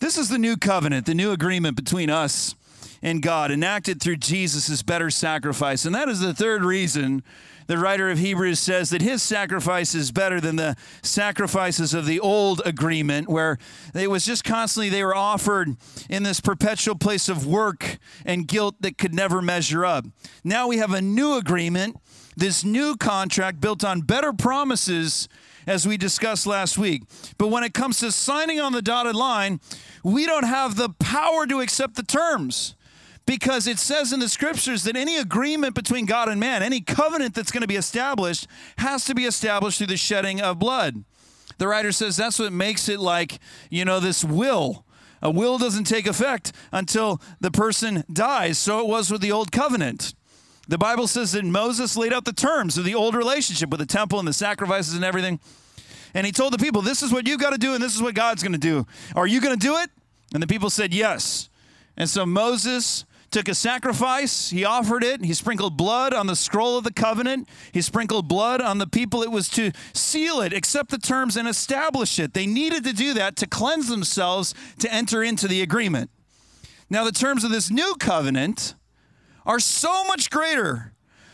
This 0.00 0.18
is 0.18 0.28
the 0.28 0.38
new 0.38 0.56
covenant, 0.56 1.06
the 1.06 1.14
new 1.14 1.32
agreement 1.32 1.76
between 1.76 2.10
us 2.10 2.54
and 3.02 3.22
God, 3.22 3.50
enacted 3.50 4.00
through 4.00 4.16
Jesus' 4.16 4.82
better 4.82 5.10
sacrifice. 5.10 5.84
And 5.84 5.94
that 5.94 6.08
is 6.08 6.20
the 6.20 6.34
third 6.34 6.64
reason 6.64 7.22
the 7.66 7.78
writer 7.78 8.10
of 8.10 8.18
Hebrews 8.18 8.60
says 8.60 8.90
that 8.90 9.02
his 9.02 9.22
sacrifice 9.22 9.94
is 9.94 10.12
better 10.12 10.40
than 10.40 10.56
the 10.56 10.76
sacrifices 11.02 11.94
of 11.94 12.06
the 12.06 12.20
old 12.20 12.60
agreement, 12.64 13.28
where 13.28 13.58
it 13.94 14.10
was 14.10 14.24
just 14.24 14.44
constantly 14.44 14.90
they 14.90 15.04
were 15.04 15.14
offered 15.14 15.76
in 16.08 16.22
this 16.22 16.40
perpetual 16.40 16.96
place 16.96 17.28
of 17.28 17.46
work 17.46 17.98
and 18.24 18.46
guilt 18.46 18.76
that 18.80 18.98
could 18.98 19.14
never 19.14 19.40
measure 19.40 19.84
up. 19.84 20.04
Now 20.42 20.68
we 20.68 20.78
have 20.78 20.92
a 20.92 21.02
new 21.02 21.36
agreement, 21.36 21.96
this 22.36 22.64
new 22.64 22.96
contract 22.96 23.60
built 23.60 23.84
on 23.84 24.02
better 24.02 24.32
promises 24.32 25.28
as 25.66 25.88
we 25.88 25.96
discussed 25.96 26.46
last 26.46 26.76
week. 26.76 27.04
But 27.38 27.48
when 27.48 27.64
it 27.64 27.72
comes 27.74 28.00
to 28.00 28.12
signing 28.12 28.60
on 28.60 28.72
the 28.72 28.82
dotted 28.82 29.16
line, 29.16 29.60
we 30.02 30.26
don't 30.26 30.44
have 30.44 30.76
the 30.76 30.90
power 30.90 31.46
to 31.46 31.60
accept 31.60 31.94
the 31.96 32.02
terms 32.02 32.74
because 33.26 33.66
it 33.66 33.78
says 33.78 34.12
in 34.12 34.20
the 34.20 34.28
scriptures 34.28 34.84
that 34.84 34.96
any 34.96 35.16
agreement 35.16 35.74
between 35.74 36.06
God 36.06 36.28
and 36.28 36.38
man, 36.38 36.62
any 36.62 36.80
covenant 36.80 37.34
that's 37.34 37.50
going 37.50 37.62
to 37.62 37.68
be 37.68 37.76
established, 37.76 38.46
has 38.78 39.04
to 39.06 39.14
be 39.14 39.24
established 39.24 39.78
through 39.78 39.86
the 39.88 39.96
shedding 39.96 40.40
of 40.40 40.58
blood. 40.58 41.04
The 41.58 41.68
writer 41.68 41.92
says 41.92 42.16
that's 42.16 42.38
what 42.38 42.52
makes 42.52 42.88
it 42.88 43.00
like, 43.00 43.38
you 43.70 43.84
know, 43.84 44.00
this 44.00 44.24
will. 44.24 44.84
A 45.22 45.30
will 45.30 45.56
doesn't 45.56 45.84
take 45.84 46.06
effect 46.06 46.52
until 46.70 47.20
the 47.40 47.50
person 47.50 48.04
dies. 48.12 48.58
So 48.58 48.80
it 48.80 48.86
was 48.86 49.10
with 49.10 49.22
the 49.22 49.32
old 49.32 49.52
covenant. 49.52 50.14
The 50.68 50.78
Bible 50.78 51.06
says 51.06 51.32
that 51.32 51.44
Moses 51.44 51.96
laid 51.96 52.12
out 52.12 52.24
the 52.24 52.32
terms 52.32 52.76
of 52.76 52.84
the 52.84 52.94
old 52.94 53.14
relationship 53.14 53.70
with 53.70 53.80
the 53.80 53.86
temple 53.86 54.18
and 54.18 54.28
the 54.28 54.32
sacrifices 54.32 54.94
and 54.94 55.04
everything. 55.04 55.40
And 56.14 56.26
he 56.26 56.32
told 56.32 56.52
the 56.52 56.58
people, 56.58 56.82
This 56.82 57.02
is 57.02 57.12
what 57.12 57.26
you've 57.26 57.40
got 57.40 57.50
to 57.50 57.58
do, 57.58 57.74
and 57.74 57.82
this 57.82 57.94
is 57.94 58.02
what 58.02 58.14
God's 58.14 58.42
going 58.42 58.52
to 58.52 58.58
do. 58.58 58.86
Are 59.16 59.26
you 59.26 59.40
going 59.40 59.58
to 59.58 59.66
do 59.66 59.76
it? 59.78 59.90
And 60.32 60.42
the 60.42 60.46
people 60.46 60.70
said, 60.70 60.94
Yes. 60.94 61.48
And 61.96 62.08
so 62.08 62.24
Moses 62.24 63.04
took 63.34 63.48
a 63.48 63.54
sacrifice, 63.54 64.50
he 64.50 64.64
offered 64.64 65.02
it, 65.02 65.24
he 65.24 65.34
sprinkled 65.34 65.76
blood 65.76 66.14
on 66.14 66.28
the 66.28 66.36
scroll 66.36 66.78
of 66.78 66.84
the 66.84 66.92
covenant, 66.92 67.48
he 67.72 67.82
sprinkled 67.82 68.28
blood 68.28 68.60
on 68.60 68.78
the 68.78 68.86
people 68.86 69.24
it 69.24 69.30
was 69.32 69.48
to 69.48 69.72
seal 69.92 70.40
it, 70.40 70.52
accept 70.52 70.88
the 70.88 70.98
terms, 70.98 71.36
and 71.36 71.48
establish 71.48 72.20
it. 72.20 72.32
They 72.32 72.46
needed 72.46 72.84
to 72.84 72.92
do 72.92 73.12
that 73.14 73.34
to 73.38 73.48
cleanse 73.48 73.88
themselves 73.88 74.54
to 74.78 74.92
enter 74.94 75.24
into 75.24 75.48
the 75.48 75.62
agreement. 75.62 76.12
Now, 76.88 77.02
the 77.02 77.10
terms 77.10 77.42
of 77.42 77.50
this 77.50 77.72
new 77.72 77.96
covenant 77.98 78.76
are 79.44 79.58
so 79.58 80.04
much 80.04 80.30
greater, 80.30 80.92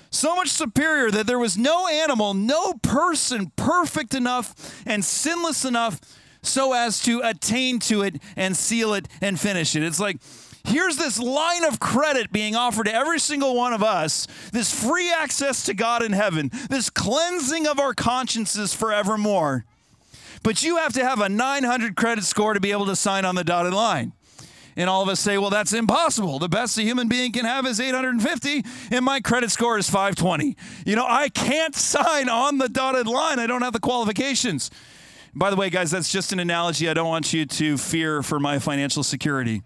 so 0.09 0.35
much 0.35 0.49
superior 0.49 1.11
that 1.11 1.27
there 1.27 1.39
was 1.39 1.59
no 1.59 1.87
animal, 1.87 2.33
no 2.33 2.73
person 2.83 3.53
perfect 3.57 4.15
enough 4.15 4.83
and 4.87 5.05
sinless 5.05 5.67
enough 5.67 6.01
so 6.43 6.73
as 6.73 7.03
to 7.03 7.21
attain 7.23 7.79
to 7.81 8.01
it 8.01 8.23
and 8.37 8.57
seal 8.57 8.95
it 8.95 9.07
and 9.21 9.39
finish 9.39 9.77
it. 9.77 9.83
It's 9.83 10.01
like, 10.01 10.17
here's 10.65 10.97
this 10.97 11.19
line 11.19 11.65
of 11.65 11.81
credit 11.81 12.33
being 12.33 12.55
offered 12.57 12.85
to 12.85 12.95
every 12.95 13.19
single 13.19 13.55
one 13.55 13.73
of 13.73 13.83
us 13.83 14.27
this 14.53 14.73
free 14.73 15.13
access 15.13 15.65
to 15.65 15.75
God 15.75 16.03
in 16.03 16.13
heaven, 16.13 16.51
this 16.69 16.91
cleansing 16.91 17.67
of 17.67 17.79
our 17.79 17.95
consciences 17.95 18.75
forevermore. 18.75 19.65
But 20.43 20.63
you 20.63 20.79
have 20.79 20.93
to 20.95 21.05
have 21.05 21.21
a 21.21 21.29
900 21.29 21.97
credit 21.97 22.25
score 22.25 22.55
to 22.55 22.61
be 22.61 22.73
able 22.73 22.87
to 22.87 22.97
sign 22.97 23.25
on 23.25 23.35
the 23.35 23.45
dotted 23.45 23.75
line. 23.75 24.13
And 24.77 24.89
all 24.89 25.03
of 25.03 25.09
us 25.09 25.21
say, 25.21 25.37
well, 25.37 25.51
that's 25.51 25.73
impossible. 25.73 26.39
The 26.39 26.49
best 26.49 26.79
a 26.79 26.83
human 26.83 27.09
being 27.09 27.33
can 27.33 27.45
have 27.45 27.67
is 27.67 27.81
850, 27.81 28.65
and 28.91 29.05
my 29.05 29.21
credit 29.21 29.51
score 29.51 29.77
is 29.77 29.91
520. 29.91 30.57
You 30.87 30.97
know, 30.97 31.05
I 31.07 31.29
can't 31.29 31.75
sign 31.75 32.29
on 32.29 32.59
the 32.59 32.69
dotted 32.69 33.07
line. 33.07 33.39
I 33.39 33.47
don't 33.47 33.63
have 33.63 33.73
the 33.73 33.81
qualifications. 33.81 34.71
By 35.35 35.51
the 35.51 35.57
way, 35.57 35.71
guys, 35.71 35.91
that's 35.91 36.11
just 36.11 36.33
an 36.33 36.41
analogy. 36.41 36.89
I 36.89 36.95
don't 36.95 37.09
want 37.09 37.33
you 37.33 37.47
to 37.47 37.77
fear 37.77 38.23
for 38.23 38.41
my 38.41 38.59
financial 38.59 39.03
security. 39.03 39.63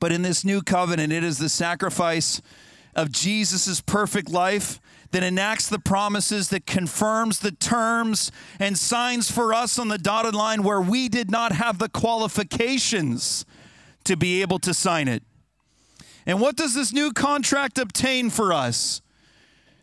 But 0.00 0.12
in 0.12 0.22
this 0.22 0.44
new 0.44 0.62
covenant, 0.62 1.12
it 1.12 1.22
is 1.22 1.38
the 1.38 1.48
sacrifice 1.48 2.42
of 2.96 3.12
Jesus' 3.12 3.80
perfect 3.80 4.30
life 4.30 4.80
that 5.12 5.22
enacts 5.22 5.68
the 5.68 5.78
promises, 5.78 6.48
that 6.48 6.66
confirms 6.66 7.40
the 7.40 7.52
terms 7.52 8.32
and 8.58 8.78
signs 8.78 9.30
for 9.30 9.52
us 9.52 9.78
on 9.78 9.88
the 9.88 9.98
dotted 9.98 10.34
line 10.34 10.62
where 10.62 10.80
we 10.80 11.08
did 11.08 11.30
not 11.30 11.52
have 11.52 11.78
the 11.78 11.88
qualifications 11.88 13.44
to 14.04 14.16
be 14.16 14.40
able 14.40 14.58
to 14.60 14.72
sign 14.72 15.08
it. 15.08 15.22
And 16.26 16.40
what 16.40 16.56
does 16.56 16.74
this 16.74 16.92
new 16.92 17.12
contract 17.12 17.78
obtain 17.78 18.30
for 18.30 18.52
us? 18.52 19.02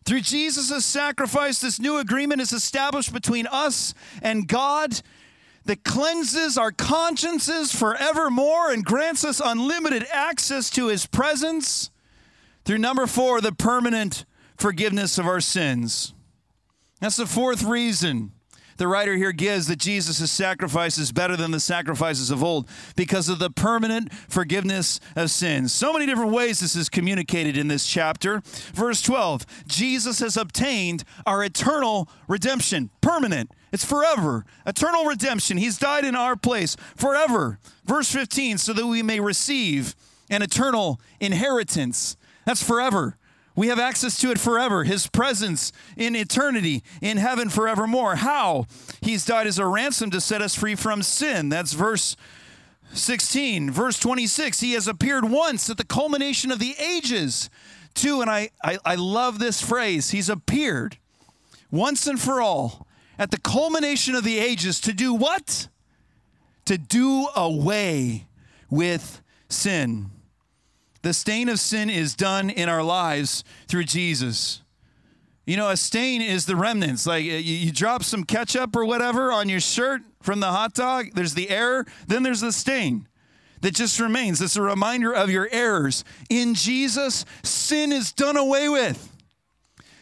Through 0.06 0.22
Jesus' 0.22 0.86
sacrifice, 0.86 1.60
this 1.60 1.80
new 1.80 1.98
agreement 1.98 2.40
is 2.40 2.54
established 2.54 3.12
between 3.12 3.46
us 3.48 3.94
and 4.22 4.48
God 4.48 5.02
that 5.68 5.84
cleanses 5.84 6.58
our 6.58 6.72
consciences 6.72 7.74
forevermore 7.74 8.72
and 8.72 8.84
grants 8.84 9.24
us 9.24 9.42
unlimited 9.44 10.06
access 10.12 10.70
to 10.72 10.88
his 10.88 11.06
presence. 11.06 11.92
Through 12.66 12.80
number 12.80 13.06
four, 13.08 13.40
the 13.40 13.52
permanent 13.52 14.26
forgiveness 14.58 15.18
of 15.18 15.28
our 15.28 15.40
sins. 15.40 16.14
That's 17.00 17.18
the 17.18 17.28
fourth 17.28 17.64
reason 17.64 18.32
the 18.78 18.88
writer 18.88 19.16
here 19.16 19.32
gives 19.32 19.68
that 19.68 19.80
Jesus' 19.80 20.32
sacrifice 20.32 20.98
is 20.98 21.12
better 21.12 21.36
than 21.36 21.52
the 21.52 21.60
sacrifices 21.60 22.30
of 22.30 22.44
old 22.44 22.70
because 22.96 23.28
of 23.28 23.40
the 23.40 23.50
permanent 23.50 24.14
forgiveness 24.30 25.00
of 25.16 25.32
sins. 25.32 25.74
So 25.74 25.92
many 25.92 26.06
different 26.06 26.32
ways 26.32 26.60
this 26.60 26.76
is 26.76 26.88
communicated 26.88 27.58
in 27.58 27.68
this 27.68 27.88
chapter. 27.88 28.42
Verse 28.74 29.02
12 29.02 29.46
Jesus 29.68 30.20
has 30.20 30.38
obtained 30.38 31.04
our 31.26 31.44
eternal 31.44 32.08
redemption, 32.28 32.92
permanent. 33.02 33.52
It's 33.78 33.86
forever. 33.86 34.44
Eternal 34.66 35.06
redemption. 35.06 35.58
He's 35.58 35.78
died 35.78 36.04
in 36.04 36.16
our 36.16 36.36
place 36.36 36.76
forever. 36.96 37.60
Verse 37.86 38.12
15, 38.12 38.58
so 38.58 38.74
that 38.74 38.88
we 38.88 39.04
may 39.04 39.20
receive 39.20 39.96
an 40.32 40.42
eternal 40.42 41.00
inheritance. 41.20 42.18
That's 42.44 42.64
forever. 42.64 43.18
We 43.56 43.68
have 43.68 43.78
access 43.78 44.18
to 44.22 44.32
it 44.32 44.40
forever. 44.40 44.84
His 44.84 45.06
presence 45.06 45.72
in 45.96 46.16
eternity, 46.16 46.82
in 47.04 47.18
heaven 47.18 47.50
forevermore. 47.50 48.16
How? 48.16 48.66
He's 49.00 49.24
died 49.24 49.46
as 49.46 49.60
a 49.60 49.68
ransom 49.68 50.10
to 50.10 50.22
set 50.22 50.42
us 50.42 50.56
free 50.56 50.74
from 50.74 51.04
sin. 51.04 51.50
That's 51.50 51.74
verse 51.74 52.16
16. 52.94 53.70
Verse 53.70 54.00
26 54.00 54.60
He 54.60 54.74
has 54.74 54.88
appeared 54.88 55.30
once 55.30 55.70
at 55.70 55.78
the 55.78 55.86
culmination 55.86 56.50
of 56.50 56.58
the 56.58 56.74
ages. 56.80 57.52
Two, 57.94 58.22
and 58.22 58.30
I, 58.32 58.50
I, 58.64 58.80
I 58.84 58.96
love 58.96 59.38
this 59.38 59.62
phrase 59.62 60.10
He's 60.10 60.30
appeared 60.30 60.98
once 61.70 62.08
and 62.08 62.20
for 62.20 62.42
all 62.42 62.87
at 63.18 63.32
the 63.32 63.40
culmination 63.40 64.16
of 64.16 64.24
the 64.24 64.40
ages 64.40 64.80
to 64.82 64.94
do 64.94 65.14
what? 65.14 65.68
To 66.66 66.78
do 66.78 67.28
away 67.36 68.28
with 68.70 69.22
sin. 69.50 70.12
The 71.02 71.14
stain 71.14 71.50
of 71.50 71.60
sin 71.60 71.90
is 71.90 72.16
done 72.16 72.50
in 72.50 72.70
our 72.70 72.84
lives 72.84 73.44
through 73.68 73.86
Jesus. 73.86 74.62
You 75.46 75.56
know, 75.56 75.70
a 75.70 75.78
stain 75.78 76.22
is 76.22 76.46
the 76.46 76.58
remnants. 76.58 77.08
Like 77.08 77.24
you, 77.24 77.36
you, 77.36 77.72
drop 77.72 78.04
some 78.04 78.26
ketchup 78.26 78.76
or 78.76 78.84
whatever 78.84 79.32
on 79.32 79.48
your 79.48 79.62
shirt 79.62 80.02
from 80.22 80.42
the 80.42 80.48
hot 80.48 80.74
dog, 80.74 81.12
there's 81.14 81.36
the 81.36 81.50
error, 81.50 81.86
then 82.08 82.24
there's 82.24 82.42
the 82.42 82.52
stain 82.52 83.08
that 83.62 83.74
just 83.74 84.00
remains. 84.00 84.42
It's 84.42 84.58
a 84.58 84.62
reminder 84.62 85.14
of 85.14 85.30
your 85.30 85.48
errors. 85.52 86.04
In 86.30 86.54
Jesus, 86.54 87.24
sin 87.44 87.94
is 87.94 88.12
done 88.12 88.36
away 88.36 88.68
with. 88.68 89.14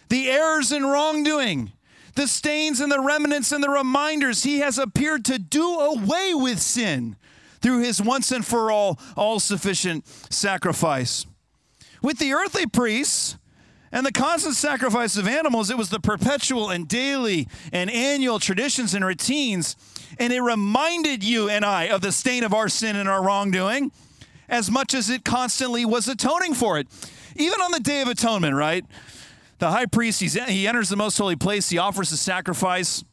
The 0.09 0.29
errors 0.29 0.71
and 0.71 0.85
wrongdoing, 0.85 1.71
the 2.15 2.27
stains 2.27 2.79
and 2.79 2.91
the 2.91 2.99
remnants 2.99 3.51
and 3.51 3.63
the 3.63 3.69
reminders, 3.69 4.43
He 4.43 4.59
has 4.59 4.77
appeared 4.77 5.25
to 5.25 5.37
do 5.37 5.79
away 5.79 6.33
with 6.33 6.59
sin 6.59 7.15
through 7.61 7.81
his 7.81 8.01
once 8.01 8.31
and 8.31 8.45
for 8.45 8.71
all, 8.71 8.99
all 9.15 9.39
sufficient 9.39 10.07
sacrifice. 10.29 11.25
With 12.01 12.19
the 12.19 12.33
earthly 12.33 12.67
priests, 12.67 13.37
and 13.91 14.05
the 14.05 14.11
constant 14.11 14.55
sacrifice 14.55 15.15
of 15.15 15.25
animals, 15.25 15.69
it 15.69 15.77
was 15.77 15.89
the 15.89 16.01
perpetual 16.01 16.69
and 16.69 16.85
daily 16.85 17.47
and 17.71 17.89
annual 17.89 18.39
traditions 18.39 18.93
and 18.93 19.05
routines. 19.05 19.77
And 20.19 20.33
it 20.33 20.41
reminded 20.41 21.23
you 21.23 21.49
and 21.49 21.63
I 21.63 21.85
of 21.85 22.01
the 22.01 22.11
stain 22.11 22.43
of 22.43 22.53
our 22.53 22.67
sin 22.67 22.97
and 22.97 23.07
our 23.07 23.23
wrongdoing 23.23 23.93
as 24.49 24.69
much 24.69 24.93
as 24.93 25.09
it 25.09 25.23
constantly 25.23 25.85
was 25.85 26.09
atoning 26.09 26.55
for 26.55 26.77
it. 26.77 26.87
Even 27.37 27.61
on 27.61 27.71
the 27.71 27.79
Day 27.79 28.01
of 28.01 28.09
Atonement, 28.09 28.53
right? 28.53 28.85
The 29.59 29.71
high 29.71 29.85
priest, 29.85 30.21
he 30.21 30.67
enters 30.67 30.89
the 30.89 30.97
most 30.97 31.17
holy 31.17 31.35
place, 31.35 31.69
he 31.69 31.77
offers 31.77 32.11
a 32.11 32.17
sacrifice. 32.17 33.03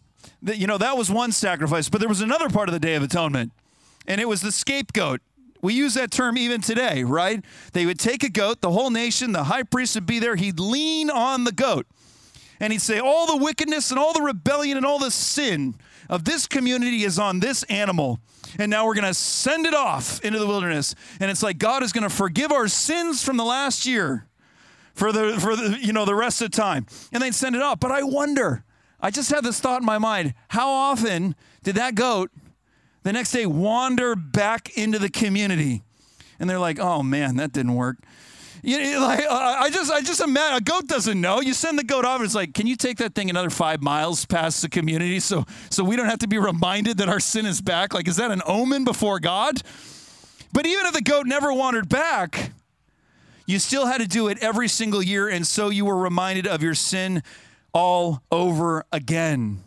You 0.43 0.67
know, 0.67 0.79
that 0.79 0.97
was 0.97 1.11
one 1.11 1.33
sacrifice, 1.33 1.89
but 1.89 2.01
there 2.01 2.09
was 2.09 2.21
another 2.21 2.49
part 2.49 2.69
of 2.69 2.73
the 2.73 2.81
Day 2.81 2.95
of 2.95 3.03
Atonement 3.03 3.53
and 4.07 4.21
it 4.21 4.29
was 4.29 4.41
the 4.41 4.53
scapegoat. 4.53 5.21
We 5.61 5.75
use 5.75 5.95
that 5.95 6.11
term 6.11 6.37
even 6.37 6.61
today, 6.61 7.05
right? 7.05 7.45
They 7.73 7.87
would 7.87 7.99
take 7.99 8.25
a 8.25 8.29
goat, 8.29 8.61
the 8.61 8.73
whole 8.73 8.91
nation, 8.91 9.33
the 9.33 9.45
high 9.45 9.63
priest 9.63 9.95
would 9.95 10.07
be 10.07 10.19
there, 10.19 10.35
he'd 10.35 10.59
lean 10.59 11.09
on 11.09 11.45
the 11.45 11.53
goat. 11.53 11.87
And 12.59 12.73
he'd 12.73 12.83
say, 12.83 12.99
All 12.99 13.27
the 13.27 13.37
wickedness 13.37 13.91
and 13.91 13.99
all 13.99 14.13
the 14.13 14.23
rebellion 14.23 14.77
and 14.77 14.87
all 14.87 14.99
the 14.99 15.11
sin 15.11 15.75
of 16.09 16.25
this 16.25 16.47
community 16.47 17.05
is 17.05 17.19
on 17.19 17.41
this 17.41 17.63
animal. 17.65 18.19
And 18.59 18.71
now 18.71 18.87
we're 18.87 18.95
going 18.95 19.07
to 19.07 19.15
send 19.15 19.67
it 19.67 19.75
off 19.75 20.21
into 20.21 20.39
the 20.39 20.47
wilderness. 20.47 20.95
And 21.21 21.31
it's 21.31 21.43
like 21.43 21.59
God 21.59 21.83
is 21.83 21.93
going 21.93 22.09
to 22.09 22.15
forgive 22.15 22.53
our 22.53 22.69
sins 22.69 23.25
from 23.25 23.37
the 23.37 23.45
last 23.45 23.87
year 23.87 24.27
for 24.95 25.13
the 25.13 25.39
for 25.41 25.57
the 25.57 25.79
you 25.81 25.93
know 25.93 26.05
the 26.05 26.15
rest 26.15 26.43
of 26.43 26.51
the 26.51 26.57
time. 26.57 26.87
And 27.13 27.23
they'd 27.23 27.35
send 27.35 27.57
it 27.57 27.63
off. 27.63 27.81
But 27.81 27.91
I 27.91 28.03
wonder, 28.03 28.65
I 29.01 29.11
just 29.11 29.31
had 29.31 29.45
this 29.45 29.61
thought 29.61 29.83
in 29.83 29.87
my 29.87 29.99
mind, 29.99 30.35
how 30.49 30.71
often 30.71 31.35
did 31.63 31.77
that 31.77 31.95
goat 31.95 32.31
the 33.03 33.13
next 33.13 33.33
day 33.33 33.47
wander 33.47 34.15
back 34.15 34.77
into 34.77 34.99
the 34.99 35.11
community. 35.11 35.83
And 36.39 36.49
they're 36.49 36.59
like, 36.59 36.79
oh 36.79 37.03
man, 37.03 37.37
that 37.37 37.53
didn't 37.53 37.75
work. 37.75 37.99
You 38.63 38.79
know, 38.79 39.01
like 39.07 39.25
I 39.29 39.71
just, 39.71 39.91
I 39.91 40.01
just 40.01 40.21
imagine 40.21 40.57
a 40.57 40.61
goat 40.61 40.87
doesn't 40.87 41.21
know. 41.21 41.41
You 41.41 41.55
send 41.55 41.79
the 41.79 41.85
goat 41.85 42.05
off. 42.05 42.23
It's 42.23 42.35
like, 42.35 42.55
can 42.55 42.67
you 42.67 42.77
take 42.77 42.99
that 42.99 43.15
thing 43.15 43.31
another 43.31 43.51
five 43.51 43.83
miles 43.83 44.25
past 44.25 44.63
the 44.63 44.69
community 44.69 45.21
so 45.21 45.45
so 45.71 45.85
we 45.85 45.97
don't 45.97 46.07
have 46.07 46.21
to 46.21 46.29
be 46.29 46.39
reminded 46.39 46.99
that 46.99 47.09
our 47.09 47.21
sin 47.21 47.47
is 47.47 47.61
back? 47.61 47.95
Like, 47.95 48.09
is 48.09 48.17
that 48.17 48.31
an 48.31 48.43
omen 48.47 48.85
before 48.85 49.21
God? 49.21 49.63
But 50.53 50.67
even 50.67 50.87
if 50.87 50.93
the 50.93 51.03
goat 51.03 51.27
never 51.27 51.53
wandered 51.53 51.89
back, 51.89 52.53
you 53.47 53.59
still 53.59 53.87
had 53.87 54.01
to 54.01 54.09
do 54.09 54.29
it 54.29 54.39
every 54.43 54.69
single 54.69 55.03
year, 55.03 55.29
and 55.29 55.47
so 55.47 55.69
you 55.71 55.85
were 55.85 55.97
reminded 55.97 56.47
of 56.47 56.63
your 56.63 56.75
sin 56.75 57.23
all 57.73 58.23
over 58.31 58.85
again. 58.93 59.63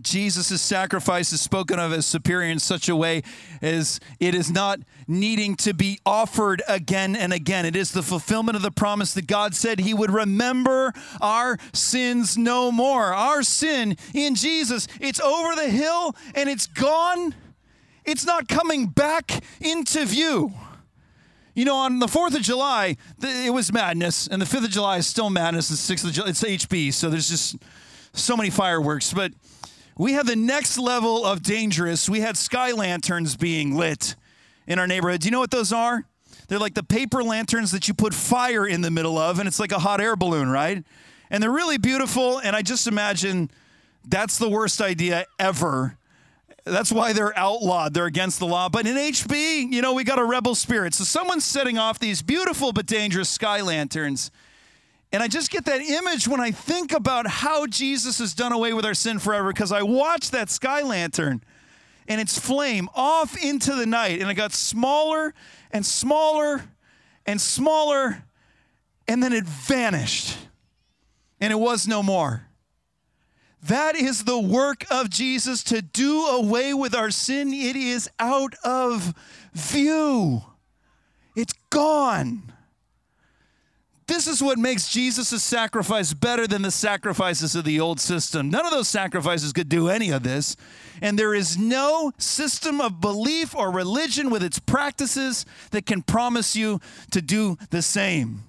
Jesus' 0.00 0.62
sacrifice 0.62 1.32
is 1.32 1.40
spoken 1.40 1.78
of 1.78 1.92
as 1.92 2.06
superior 2.06 2.50
in 2.50 2.58
such 2.58 2.88
a 2.88 2.96
way 2.96 3.22
as 3.60 4.00
it 4.18 4.34
is 4.34 4.50
not 4.50 4.80
needing 5.06 5.56
to 5.56 5.74
be 5.74 5.98
offered 6.06 6.62
again 6.68 7.14
and 7.14 7.32
again. 7.32 7.66
It 7.66 7.76
is 7.76 7.92
the 7.92 8.02
fulfillment 8.02 8.56
of 8.56 8.62
the 8.62 8.70
promise 8.70 9.12
that 9.14 9.26
God 9.26 9.54
said 9.54 9.80
He 9.80 9.92
would 9.92 10.10
remember 10.10 10.92
our 11.20 11.58
sins 11.72 12.38
no 12.38 12.72
more. 12.72 13.12
Our 13.12 13.42
sin 13.42 13.96
in 14.14 14.34
Jesus, 14.34 14.88
it's 15.00 15.20
over 15.20 15.54
the 15.54 15.68
hill 15.68 16.16
and 16.34 16.48
it's 16.48 16.66
gone. 16.66 17.34
It's 18.04 18.24
not 18.24 18.48
coming 18.48 18.86
back 18.86 19.44
into 19.60 20.06
view. 20.06 20.52
You 21.54 21.64
know, 21.64 21.76
on 21.76 21.98
the 21.98 22.06
4th 22.06 22.36
of 22.36 22.42
July, 22.42 22.96
it 23.22 23.52
was 23.52 23.72
madness, 23.72 24.26
and 24.26 24.40
the 24.40 24.46
5th 24.46 24.64
of 24.64 24.70
July 24.70 24.98
is 24.98 25.06
still 25.06 25.30
madness, 25.30 25.68
the 25.68 25.94
6th 25.94 26.04
of 26.04 26.12
July, 26.12 26.28
it's 26.28 26.42
HB, 26.42 26.92
so 26.94 27.10
there's 27.10 27.28
just 27.28 27.56
so 28.12 28.36
many 28.36 28.50
fireworks. 28.50 29.12
But 29.12 29.32
we 29.98 30.12
have 30.12 30.26
the 30.26 30.36
next 30.36 30.78
level 30.78 31.26
of 31.26 31.42
dangerous. 31.42 32.08
We 32.08 32.20
had 32.20 32.36
sky 32.36 32.72
lanterns 32.72 33.36
being 33.36 33.76
lit 33.76 34.14
in 34.66 34.78
our 34.78 34.86
neighborhood. 34.86 35.20
Do 35.20 35.26
you 35.26 35.32
know 35.32 35.40
what 35.40 35.50
those 35.50 35.72
are? 35.72 36.04
They're 36.48 36.58
like 36.58 36.74
the 36.74 36.82
paper 36.82 37.22
lanterns 37.22 37.72
that 37.72 37.88
you 37.88 37.94
put 37.94 38.14
fire 38.14 38.66
in 38.66 38.80
the 38.80 38.90
middle 38.90 39.18
of, 39.18 39.38
and 39.38 39.46
it's 39.46 39.60
like 39.60 39.72
a 39.72 39.78
hot 39.78 40.00
air 40.00 40.16
balloon, 40.16 40.50
right? 40.50 40.84
And 41.30 41.42
they're 41.42 41.50
really 41.50 41.78
beautiful. 41.78 42.38
And 42.38 42.56
I 42.56 42.62
just 42.62 42.86
imagine 42.86 43.50
that's 44.08 44.38
the 44.38 44.48
worst 44.48 44.80
idea 44.80 45.26
ever. 45.38 45.96
That's 46.70 46.92
why 46.92 47.12
they're 47.12 47.36
outlawed. 47.36 47.94
They're 47.94 48.06
against 48.06 48.38
the 48.38 48.46
law. 48.46 48.68
But 48.68 48.86
in 48.86 48.96
HB, 48.96 49.72
you 49.72 49.82
know, 49.82 49.92
we 49.92 50.04
got 50.04 50.18
a 50.18 50.24
rebel 50.24 50.54
spirit. 50.54 50.94
So 50.94 51.04
someone's 51.04 51.44
setting 51.44 51.78
off 51.78 51.98
these 51.98 52.22
beautiful 52.22 52.72
but 52.72 52.86
dangerous 52.86 53.28
sky 53.28 53.60
lanterns. 53.60 54.30
And 55.12 55.22
I 55.22 55.28
just 55.28 55.50
get 55.50 55.64
that 55.64 55.80
image 55.80 56.28
when 56.28 56.40
I 56.40 56.52
think 56.52 56.92
about 56.92 57.26
how 57.26 57.66
Jesus 57.66 58.18
has 58.18 58.32
done 58.32 58.52
away 58.52 58.72
with 58.72 58.84
our 58.84 58.94
sin 58.94 59.18
forever 59.18 59.52
because 59.52 59.72
I 59.72 59.82
watched 59.82 60.32
that 60.32 60.50
sky 60.50 60.82
lantern 60.82 61.42
and 62.06 62.20
its 62.20 62.38
flame 62.38 62.88
off 62.94 63.36
into 63.42 63.74
the 63.74 63.86
night 63.86 64.20
and 64.20 64.30
it 64.30 64.34
got 64.34 64.52
smaller 64.52 65.34
and 65.72 65.84
smaller 65.84 66.62
and 67.26 67.40
smaller 67.40 68.24
and 69.08 69.22
then 69.22 69.32
it 69.32 69.44
vanished 69.44 70.36
and 71.40 71.52
it 71.52 71.56
was 71.56 71.88
no 71.88 72.02
more. 72.02 72.46
That 73.62 73.94
is 73.94 74.24
the 74.24 74.38
work 74.38 74.84
of 74.90 75.10
Jesus 75.10 75.62
to 75.64 75.82
do 75.82 76.24
away 76.24 76.72
with 76.72 76.94
our 76.94 77.10
sin. 77.10 77.52
It 77.52 77.76
is 77.76 78.08
out 78.18 78.54
of 78.64 79.14
view, 79.52 80.42
it's 81.36 81.54
gone. 81.70 82.52
This 84.10 84.26
is 84.26 84.42
what 84.42 84.58
makes 84.58 84.88
Jesus' 84.88 85.40
sacrifice 85.40 86.12
better 86.14 86.48
than 86.48 86.62
the 86.62 86.72
sacrifices 86.72 87.54
of 87.54 87.64
the 87.64 87.78
old 87.78 88.00
system. 88.00 88.50
None 88.50 88.66
of 88.66 88.72
those 88.72 88.88
sacrifices 88.88 89.52
could 89.52 89.68
do 89.68 89.88
any 89.88 90.10
of 90.10 90.24
this. 90.24 90.56
And 91.00 91.16
there 91.16 91.32
is 91.32 91.56
no 91.56 92.10
system 92.18 92.80
of 92.80 93.00
belief 93.00 93.54
or 93.54 93.70
religion 93.70 94.28
with 94.28 94.42
its 94.42 94.58
practices 94.58 95.46
that 95.70 95.86
can 95.86 96.02
promise 96.02 96.56
you 96.56 96.80
to 97.12 97.22
do 97.22 97.56
the 97.70 97.82
same. 97.82 98.42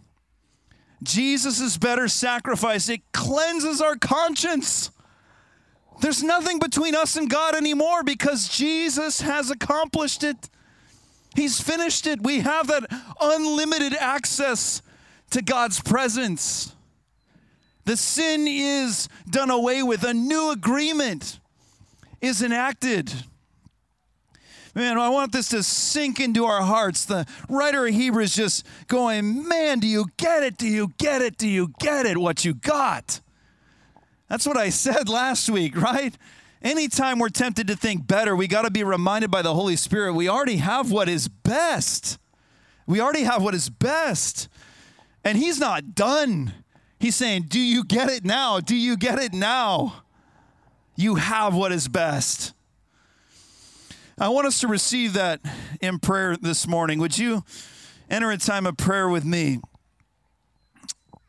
Jesus' 1.04 1.78
better 1.78 2.08
sacrifice, 2.08 2.90
it 2.90 3.02
cleanses 3.12 3.82
our 3.82 3.98
conscience. 3.98 4.90
There's 6.00 6.24
nothing 6.24 6.60
between 6.60 6.96
us 6.96 7.16
and 7.16 7.30
God 7.30 7.56
anymore 7.56 8.04
because 8.04 8.48
Jesus 8.50 9.22
has 9.22 9.52
accomplished 9.52 10.24
it. 10.24 10.50
He's 11.36 11.62
finished 11.62 12.08
it. 12.08 12.22
We 12.22 12.40
have 12.40 12.68
that 12.68 12.86
unlimited 13.20 13.94
access 13.96 14.82
to 15.32 15.42
God's 15.42 15.80
presence. 15.82 16.76
The 17.86 17.98
sin 17.98 18.48
is 18.48 19.10
done 19.30 19.50
away 19.50 19.84
with, 19.84 20.04
a 20.04 20.14
new 20.14 20.52
agreement 20.52 21.40
is 22.22 22.42
enacted. 22.42 23.12
Man, 24.74 24.98
I 24.98 25.10
want 25.10 25.34
this 25.34 25.50
to 25.50 25.64
sink 25.64 26.20
into 26.20 26.46
our 26.46 26.62
hearts. 26.62 27.04
The 27.06 27.26
writer 27.50 27.86
of 27.88 27.94
Hebrews 27.94 28.36
just 28.36 28.66
going, 28.88 29.48
Man, 29.48 29.80
do 29.80 29.88
you 29.88 30.06
get 30.18 30.44
it? 30.44 30.58
Do 30.58 30.68
you 30.68 30.94
get 30.98 31.22
it? 31.22 31.38
Do 31.38 31.48
you 31.48 31.74
get 31.80 32.06
it? 32.06 32.18
What 32.18 32.46
you 32.46 32.54
got? 32.54 33.20
That's 34.32 34.48
what 34.48 34.56
I 34.56 34.70
said 34.70 35.10
last 35.10 35.50
week, 35.50 35.76
right? 35.76 36.18
Anytime 36.62 37.20
we're 37.20 37.28
tempted 37.28 37.68
to 37.68 37.76
think 37.76 38.08
better, 38.08 38.34
we 38.34 38.48
got 38.48 38.62
to 38.62 38.72
be 38.72 38.82
reminded 38.82 39.30
by 39.30 39.42
the 39.42 39.54
Holy 39.54 39.76
Spirit 39.76 40.14
we 40.14 40.30
already 40.30 40.56
have 40.56 40.90
what 40.90 41.10
is 41.10 41.28
best. 41.28 42.18
We 42.88 43.02
already 43.02 43.24
have 43.24 43.44
what 43.44 43.54
is 43.54 43.70
best. 43.70 44.48
And 45.26 45.38
He's 45.38 45.60
not 45.60 45.96
done. 45.96 46.54
He's 46.98 47.18
saying, 47.18 47.48
Do 47.50 47.60
you 47.60 47.84
get 47.84 48.10
it 48.10 48.24
now? 48.24 48.62
Do 48.62 48.74
you 48.74 48.96
get 48.96 49.20
it 49.20 49.34
now? 49.34 50.04
You 50.96 51.16
have 51.16 51.54
what 51.54 51.74
is 51.74 51.90
best. 51.90 52.54
I 54.18 54.30
want 54.30 54.48
us 54.48 54.62
to 54.62 54.68
receive 54.70 55.12
that 55.12 55.42
in 55.82 56.00
prayer 56.00 56.38
this 56.38 56.66
morning. 56.66 57.00
Would 57.00 57.18
you 57.18 57.44
enter 58.10 58.32
a 58.32 58.38
time 58.38 58.66
of 58.66 58.78
prayer 58.78 59.10
with 59.10 59.26
me? 59.26 59.60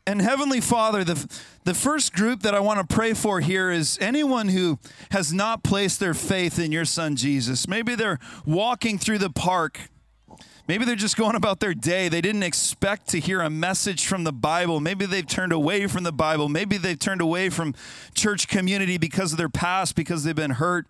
And 0.05 0.21
Heavenly 0.21 0.59
Father, 0.59 1.05
the, 1.05 1.41
the 1.63 1.73
first 1.73 2.11
group 2.11 2.41
that 2.41 2.53
I 2.53 2.59
want 2.59 2.87
to 2.87 2.93
pray 2.93 3.13
for 3.13 3.39
here 3.39 3.71
is 3.71 3.97
anyone 4.01 4.49
who 4.49 4.77
has 5.11 5.31
not 5.31 5.63
placed 5.63 6.01
their 6.01 6.13
faith 6.13 6.59
in 6.59 6.73
your 6.73 6.83
Son 6.83 7.15
Jesus. 7.15 7.69
Maybe 7.69 7.95
they're 7.95 8.19
walking 8.45 8.97
through 8.97 9.19
the 9.19 9.29
park. 9.29 9.79
Maybe 10.67 10.83
they're 10.83 10.95
just 10.97 11.15
going 11.15 11.35
about 11.37 11.61
their 11.61 11.73
day. 11.73 12.09
They 12.09 12.19
didn't 12.19 12.43
expect 12.43 13.07
to 13.09 13.19
hear 13.19 13.39
a 13.39 13.49
message 13.49 14.05
from 14.05 14.25
the 14.25 14.33
Bible. 14.33 14.81
Maybe 14.81 15.05
they've 15.05 15.27
turned 15.27 15.53
away 15.53 15.87
from 15.87 16.03
the 16.03 16.11
Bible. 16.11 16.49
Maybe 16.49 16.77
they've 16.77 16.99
turned 16.99 17.21
away 17.21 17.49
from 17.49 17.73
church 18.13 18.49
community 18.49 18.97
because 18.97 19.31
of 19.31 19.37
their 19.37 19.49
past, 19.49 19.95
because 19.95 20.25
they've 20.25 20.35
been 20.35 20.51
hurt. 20.51 20.85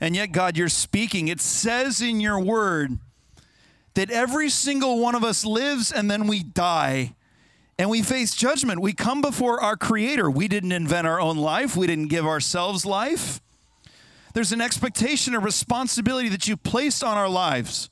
And 0.00 0.14
yet, 0.14 0.30
God, 0.30 0.56
you're 0.56 0.68
speaking. 0.68 1.26
It 1.26 1.40
says 1.40 2.00
in 2.00 2.20
your 2.20 2.38
word 2.38 2.98
that 3.94 4.10
every 4.10 4.48
single 4.48 5.00
one 5.00 5.16
of 5.16 5.24
us 5.24 5.44
lives 5.44 5.90
and 5.90 6.08
then 6.08 6.28
we 6.28 6.44
die 6.44 7.14
and 7.78 7.90
we 7.90 8.02
face 8.02 8.34
judgment. 8.34 8.80
We 8.80 8.92
come 8.92 9.20
before 9.20 9.60
our 9.60 9.76
Creator. 9.76 10.30
We 10.30 10.48
didn't 10.48 10.72
invent 10.72 11.06
our 11.06 11.20
own 11.20 11.36
life, 11.36 11.76
we 11.76 11.86
didn't 11.86 12.08
give 12.08 12.26
ourselves 12.26 12.84
life. 12.84 13.40
There's 14.34 14.52
an 14.52 14.60
expectation, 14.60 15.34
a 15.34 15.40
responsibility 15.40 16.28
that 16.30 16.48
you 16.48 16.56
placed 16.56 17.04
on 17.04 17.18
our 17.18 17.28
lives. 17.28 17.90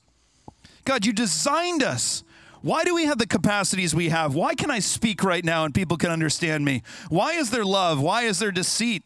God, 0.85 1.05
you 1.05 1.13
designed 1.13 1.83
us. 1.83 2.23
Why 2.61 2.83
do 2.83 2.93
we 2.93 3.05
have 3.05 3.17
the 3.17 3.27
capacities 3.27 3.93
we 3.93 4.09
have? 4.09 4.35
Why 4.35 4.55
can 4.55 4.69
I 4.69 4.79
speak 4.79 5.23
right 5.23 5.43
now 5.43 5.65
and 5.65 5.73
people 5.73 5.97
can 5.97 6.11
understand 6.11 6.63
me? 6.63 6.83
Why 7.09 7.33
is 7.33 7.49
there 7.49 7.65
love? 7.65 8.01
Why 8.01 8.23
is 8.23 8.39
there 8.39 8.51
deceit? 8.51 9.03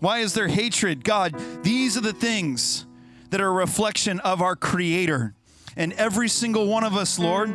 Why 0.00 0.18
is 0.18 0.34
there 0.34 0.48
hatred? 0.48 1.04
God, 1.04 1.34
these 1.62 1.96
are 1.96 2.00
the 2.00 2.12
things 2.12 2.86
that 3.30 3.40
are 3.40 3.48
a 3.48 3.52
reflection 3.52 4.18
of 4.20 4.42
our 4.42 4.56
Creator. 4.56 5.34
And 5.76 5.92
every 5.92 6.28
single 6.28 6.66
one 6.66 6.82
of 6.82 6.96
us, 6.96 7.18
Lord, 7.18 7.54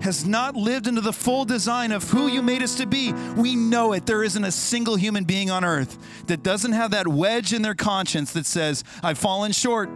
has 0.00 0.26
not 0.26 0.56
lived 0.56 0.86
into 0.86 1.00
the 1.00 1.12
full 1.12 1.44
design 1.44 1.92
of 1.92 2.08
who 2.10 2.26
you 2.26 2.42
made 2.42 2.62
us 2.62 2.76
to 2.76 2.86
be. 2.86 3.12
We 3.36 3.54
know 3.54 3.92
it. 3.92 4.06
There 4.06 4.22
isn't 4.24 4.44
a 4.44 4.52
single 4.52 4.96
human 4.96 5.24
being 5.24 5.50
on 5.50 5.64
earth 5.64 5.98
that 6.26 6.42
doesn't 6.42 6.72
have 6.72 6.92
that 6.92 7.06
wedge 7.06 7.52
in 7.52 7.62
their 7.62 7.74
conscience 7.74 8.32
that 8.32 8.46
says, 8.46 8.84
I've 9.02 9.18
fallen 9.18 9.52
short. 9.52 9.90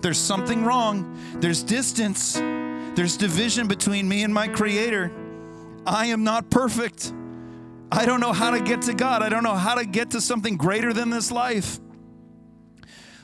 There's 0.00 0.18
something 0.18 0.64
wrong. 0.64 1.18
There's 1.40 1.62
distance. 1.62 2.34
There's 2.34 3.16
division 3.16 3.66
between 3.68 4.08
me 4.08 4.22
and 4.22 4.32
my 4.32 4.48
Creator. 4.48 5.12
I 5.86 6.06
am 6.06 6.24
not 6.24 6.50
perfect. 6.50 7.12
I 7.90 8.04
don't 8.06 8.20
know 8.20 8.32
how 8.32 8.50
to 8.50 8.60
get 8.60 8.82
to 8.82 8.94
God. 8.94 9.22
I 9.22 9.28
don't 9.28 9.42
know 9.42 9.54
how 9.54 9.74
to 9.74 9.84
get 9.84 10.10
to 10.10 10.20
something 10.20 10.56
greater 10.56 10.92
than 10.92 11.10
this 11.10 11.30
life. 11.30 11.80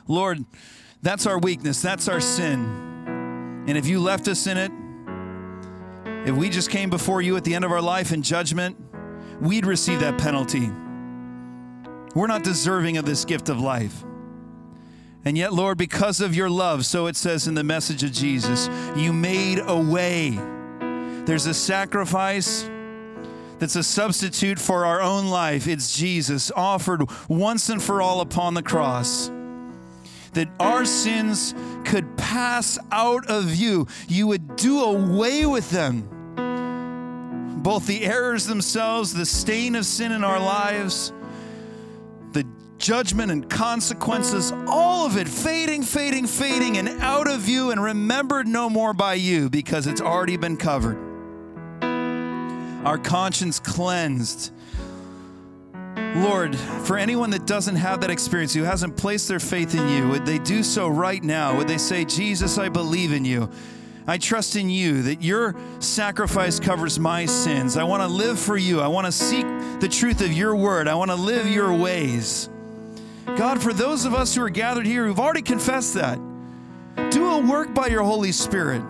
Lord, 0.07 0.43
that's 1.01 1.25
our 1.25 1.37
weakness. 1.37 1.81
That's 1.81 2.07
our 2.07 2.19
sin. 2.19 3.63
And 3.67 3.77
if 3.77 3.87
you 3.87 3.99
left 3.99 4.27
us 4.27 4.47
in 4.47 4.57
it, 4.57 4.71
if 6.25 6.35
we 6.35 6.49
just 6.49 6.71
came 6.71 6.89
before 6.89 7.21
you 7.21 7.37
at 7.37 7.43
the 7.43 7.53
end 7.53 7.63
of 7.63 7.71
our 7.71 7.81
life 7.81 8.11
in 8.11 8.23
judgment, 8.23 8.75
we'd 9.39 9.65
receive 9.65 9.99
that 9.99 10.17
penalty. 10.17 10.71
We're 12.15 12.27
not 12.27 12.43
deserving 12.43 12.97
of 12.97 13.05
this 13.05 13.25
gift 13.25 13.49
of 13.49 13.59
life. 13.59 14.03
And 15.23 15.37
yet, 15.37 15.53
Lord, 15.53 15.77
because 15.77 16.21
of 16.21 16.35
your 16.35 16.49
love, 16.49 16.85
so 16.85 17.07
it 17.07 17.15
says 17.15 17.47
in 17.47 17.53
the 17.53 17.63
message 17.63 18.03
of 18.03 18.11
Jesus, 18.11 18.69
you 18.95 19.11
made 19.11 19.59
a 19.59 19.77
way. 19.77 20.39
There's 21.25 21.45
a 21.45 21.53
sacrifice 21.53 22.69
that's 23.59 23.75
a 23.75 23.83
substitute 23.83 24.59
for 24.59 24.85
our 24.85 25.01
own 25.01 25.27
life. 25.27 25.67
It's 25.67 25.97
Jesus 25.97 26.51
offered 26.55 27.03
once 27.27 27.69
and 27.69 27.81
for 27.81 28.01
all 28.01 28.21
upon 28.21 28.53
the 28.53 28.63
cross. 28.63 29.29
That 30.33 30.49
our 30.59 30.85
sins 30.85 31.53
could 31.85 32.17
pass 32.17 32.77
out 32.91 33.29
of 33.29 33.55
you. 33.55 33.87
You 34.07 34.27
would 34.27 34.55
do 34.55 34.83
away 34.83 35.45
with 35.45 35.69
them. 35.71 36.14
Both 37.65 37.87
the 37.87 38.05
errors 38.05 38.45
themselves, 38.45 39.11
the 39.11 39.25
stain 39.25 39.73
of 39.73 39.87
sin 39.87 40.11
in 40.11 40.23
our 40.23 40.39
lives, 40.39 41.11
the 42.31 42.45
judgment 42.77 43.31
and 43.31 43.49
consequences, 43.49 44.53
all 44.67 45.07
of 45.07 45.17
it 45.17 45.27
fading, 45.27 45.81
fading, 45.81 46.27
fading, 46.27 46.77
and 46.77 46.87
out 47.01 47.27
of 47.27 47.49
you 47.49 47.71
and 47.71 47.81
remembered 47.81 48.47
no 48.47 48.69
more 48.69 48.93
by 48.93 49.15
you 49.15 49.49
because 49.49 49.87
it's 49.87 49.99
already 49.99 50.37
been 50.37 50.57
covered 50.57 50.95
our 52.85 52.99
conscience 52.99 53.59
cleansed. 53.59 54.51
Lord, 56.17 56.55
for 56.55 56.99
anyone 56.99 57.31
that 57.31 57.47
doesn't 57.47 57.77
have 57.77 58.01
that 58.01 58.11
experience, 58.11 58.53
who 58.53 58.61
hasn't 58.61 58.95
placed 58.95 59.27
their 59.27 59.39
faith 59.39 59.73
in 59.73 59.89
you, 59.89 60.07
would 60.09 60.23
they 60.23 60.37
do 60.37 60.61
so 60.61 60.87
right 60.87 61.23
now? 61.23 61.57
Would 61.57 61.67
they 61.67 61.79
say, 61.79 62.05
Jesus, 62.05 62.59
I 62.59 62.69
believe 62.69 63.11
in 63.11 63.25
you? 63.25 63.49
I 64.07 64.17
trust 64.17 64.55
in 64.55 64.69
you 64.69 65.03
that 65.03 65.23
your 65.23 65.55
sacrifice 65.79 66.59
covers 66.59 66.99
my 66.99 67.25
sins. 67.25 67.75
I 67.75 67.83
want 67.83 68.03
to 68.03 68.07
live 68.07 68.39
for 68.39 68.55
you. 68.55 68.81
I 68.81 68.87
want 68.87 69.05
to 69.05 69.11
seek 69.11 69.45
the 69.79 69.87
truth 69.89 70.21
of 70.21 70.31
your 70.31 70.55
word. 70.55 70.87
I 70.87 70.95
want 70.95 71.11
to 71.11 71.15
live 71.15 71.49
your 71.49 71.73
ways. 71.73 72.49
God, 73.35 73.61
for 73.61 73.73
those 73.73 74.05
of 74.05 74.13
us 74.13 74.35
who 74.35 74.43
are 74.43 74.49
gathered 74.49 74.85
here 74.85 75.05
who've 75.05 75.19
already 75.19 75.41
confessed 75.41 75.95
that, 75.95 76.19
do 77.09 77.31
a 77.31 77.39
work 77.39 77.73
by 77.73 77.87
your 77.87 78.03
Holy 78.03 78.31
Spirit 78.31 78.83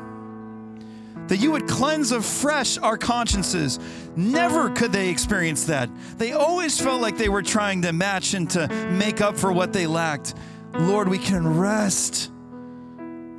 that 1.28 1.38
you 1.38 1.52
would 1.52 1.68
cleanse 1.68 2.12
afresh 2.12 2.78
our 2.78 2.98
consciences. 2.98 3.80
Never 4.16 4.70
could 4.70 4.92
they 4.92 5.10
experience 5.10 5.66
that. 5.66 5.90
They 6.18 6.34
always 6.34 6.80
felt 6.80 7.02
like 7.02 7.18
they 7.18 7.30
were 7.30 7.42
trying 7.42 7.82
to 7.84 7.94
match 7.94 8.34
and 8.34 8.50
to 8.52 8.68
make 8.92 9.22
up 9.22 9.38
for 9.38 9.52
what 9.52 9.74
they 9.74 9.88
lacked. 9.88 10.36
Lord, 10.74 11.10
we 11.10 11.18
can 11.18 11.58
rest. 11.58 12.32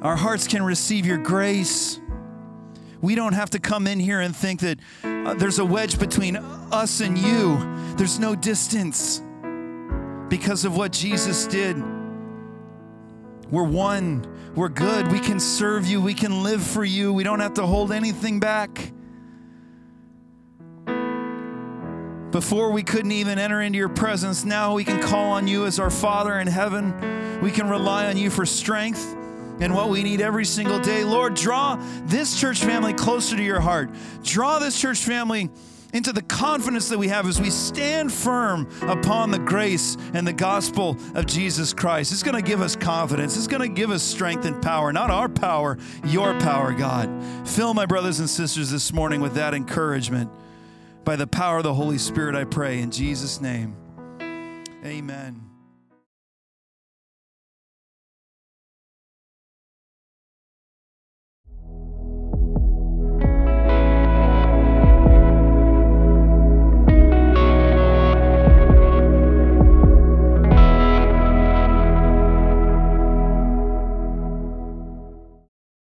Our 0.06 0.14
hearts 0.14 0.46
can 0.46 0.62
receive 0.62 1.04
your 1.04 1.18
grace. 1.18 1.98
We 3.00 3.16
don't 3.16 3.32
have 3.32 3.50
to 3.50 3.58
come 3.58 3.88
in 3.88 3.98
here 3.98 4.20
and 4.20 4.36
think 4.36 4.60
that 4.60 4.78
uh, 5.02 5.34
there's 5.34 5.58
a 5.58 5.64
wedge 5.64 5.98
between 5.98 6.36
us 6.36 7.00
and 7.00 7.18
you. 7.18 7.58
There's 7.96 8.20
no 8.20 8.36
distance 8.36 9.20
because 10.28 10.64
of 10.64 10.76
what 10.76 10.92
Jesus 10.92 11.48
did. 11.48 11.76
We're 13.50 13.64
one. 13.64 14.24
We're 14.54 14.68
good. 14.68 15.10
We 15.10 15.18
can 15.18 15.40
serve 15.40 15.86
you. 15.86 16.00
We 16.00 16.14
can 16.14 16.44
live 16.44 16.62
for 16.62 16.84
you. 16.84 17.12
We 17.12 17.24
don't 17.24 17.40
have 17.40 17.54
to 17.54 17.66
hold 17.66 17.90
anything 17.90 18.38
back. 18.38 18.92
Before 22.30 22.70
we 22.70 22.84
couldn't 22.84 23.10
even 23.10 23.40
enter 23.40 23.60
into 23.60 23.76
your 23.76 23.88
presence, 23.88 24.44
now 24.44 24.72
we 24.72 24.84
can 24.84 25.02
call 25.02 25.32
on 25.32 25.48
you 25.48 25.66
as 25.66 25.80
our 25.80 25.90
Father 25.90 26.38
in 26.38 26.46
heaven. 26.46 27.40
We 27.42 27.50
can 27.50 27.68
rely 27.68 28.06
on 28.06 28.16
you 28.16 28.30
for 28.30 28.46
strength 28.46 29.15
and 29.60 29.74
what 29.74 29.88
we 29.88 30.02
need 30.02 30.20
every 30.20 30.44
single 30.44 30.78
day. 30.78 31.04
Lord, 31.04 31.34
draw 31.34 31.76
this 32.04 32.38
church 32.38 32.62
family 32.62 32.92
closer 32.92 33.36
to 33.36 33.42
your 33.42 33.60
heart. 33.60 33.90
Draw 34.22 34.58
this 34.58 34.80
church 34.80 34.98
family 34.98 35.50
into 35.92 36.12
the 36.12 36.22
confidence 36.22 36.88
that 36.90 36.98
we 36.98 37.08
have 37.08 37.26
as 37.26 37.40
we 37.40 37.48
stand 37.48 38.12
firm 38.12 38.68
upon 38.82 39.30
the 39.30 39.38
grace 39.38 39.96
and 40.12 40.26
the 40.26 40.32
gospel 40.32 40.96
of 41.14 41.26
Jesus 41.26 41.72
Christ. 41.72 42.12
It's 42.12 42.22
going 42.22 42.36
to 42.36 42.42
give 42.42 42.60
us 42.60 42.76
confidence. 42.76 43.36
It's 43.36 43.46
going 43.46 43.62
to 43.62 43.74
give 43.74 43.90
us 43.90 44.02
strength 44.02 44.44
and 44.44 44.60
power, 44.60 44.92
not 44.92 45.10
our 45.10 45.28
power, 45.28 45.78
your 46.04 46.38
power, 46.40 46.72
God. 46.72 47.08
Fill 47.48 47.72
my 47.72 47.86
brothers 47.86 48.20
and 48.20 48.28
sisters 48.28 48.70
this 48.70 48.92
morning 48.92 49.20
with 49.20 49.34
that 49.34 49.54
encouragement. 49.54 50.30
By 51.04 51.16
the 51.16 51.26
power 51.26 51.58
of 51.58 51.62
the 51.62 51.74
Holy 51.74 51.98
Spirit, 51.98 52.34
I 52.34 52.44
pray 52.44 52.80
in 52.80 52.90
Jesus' 52.90 53.40
name. 53.40 53.76
Amen. 54.84 55.45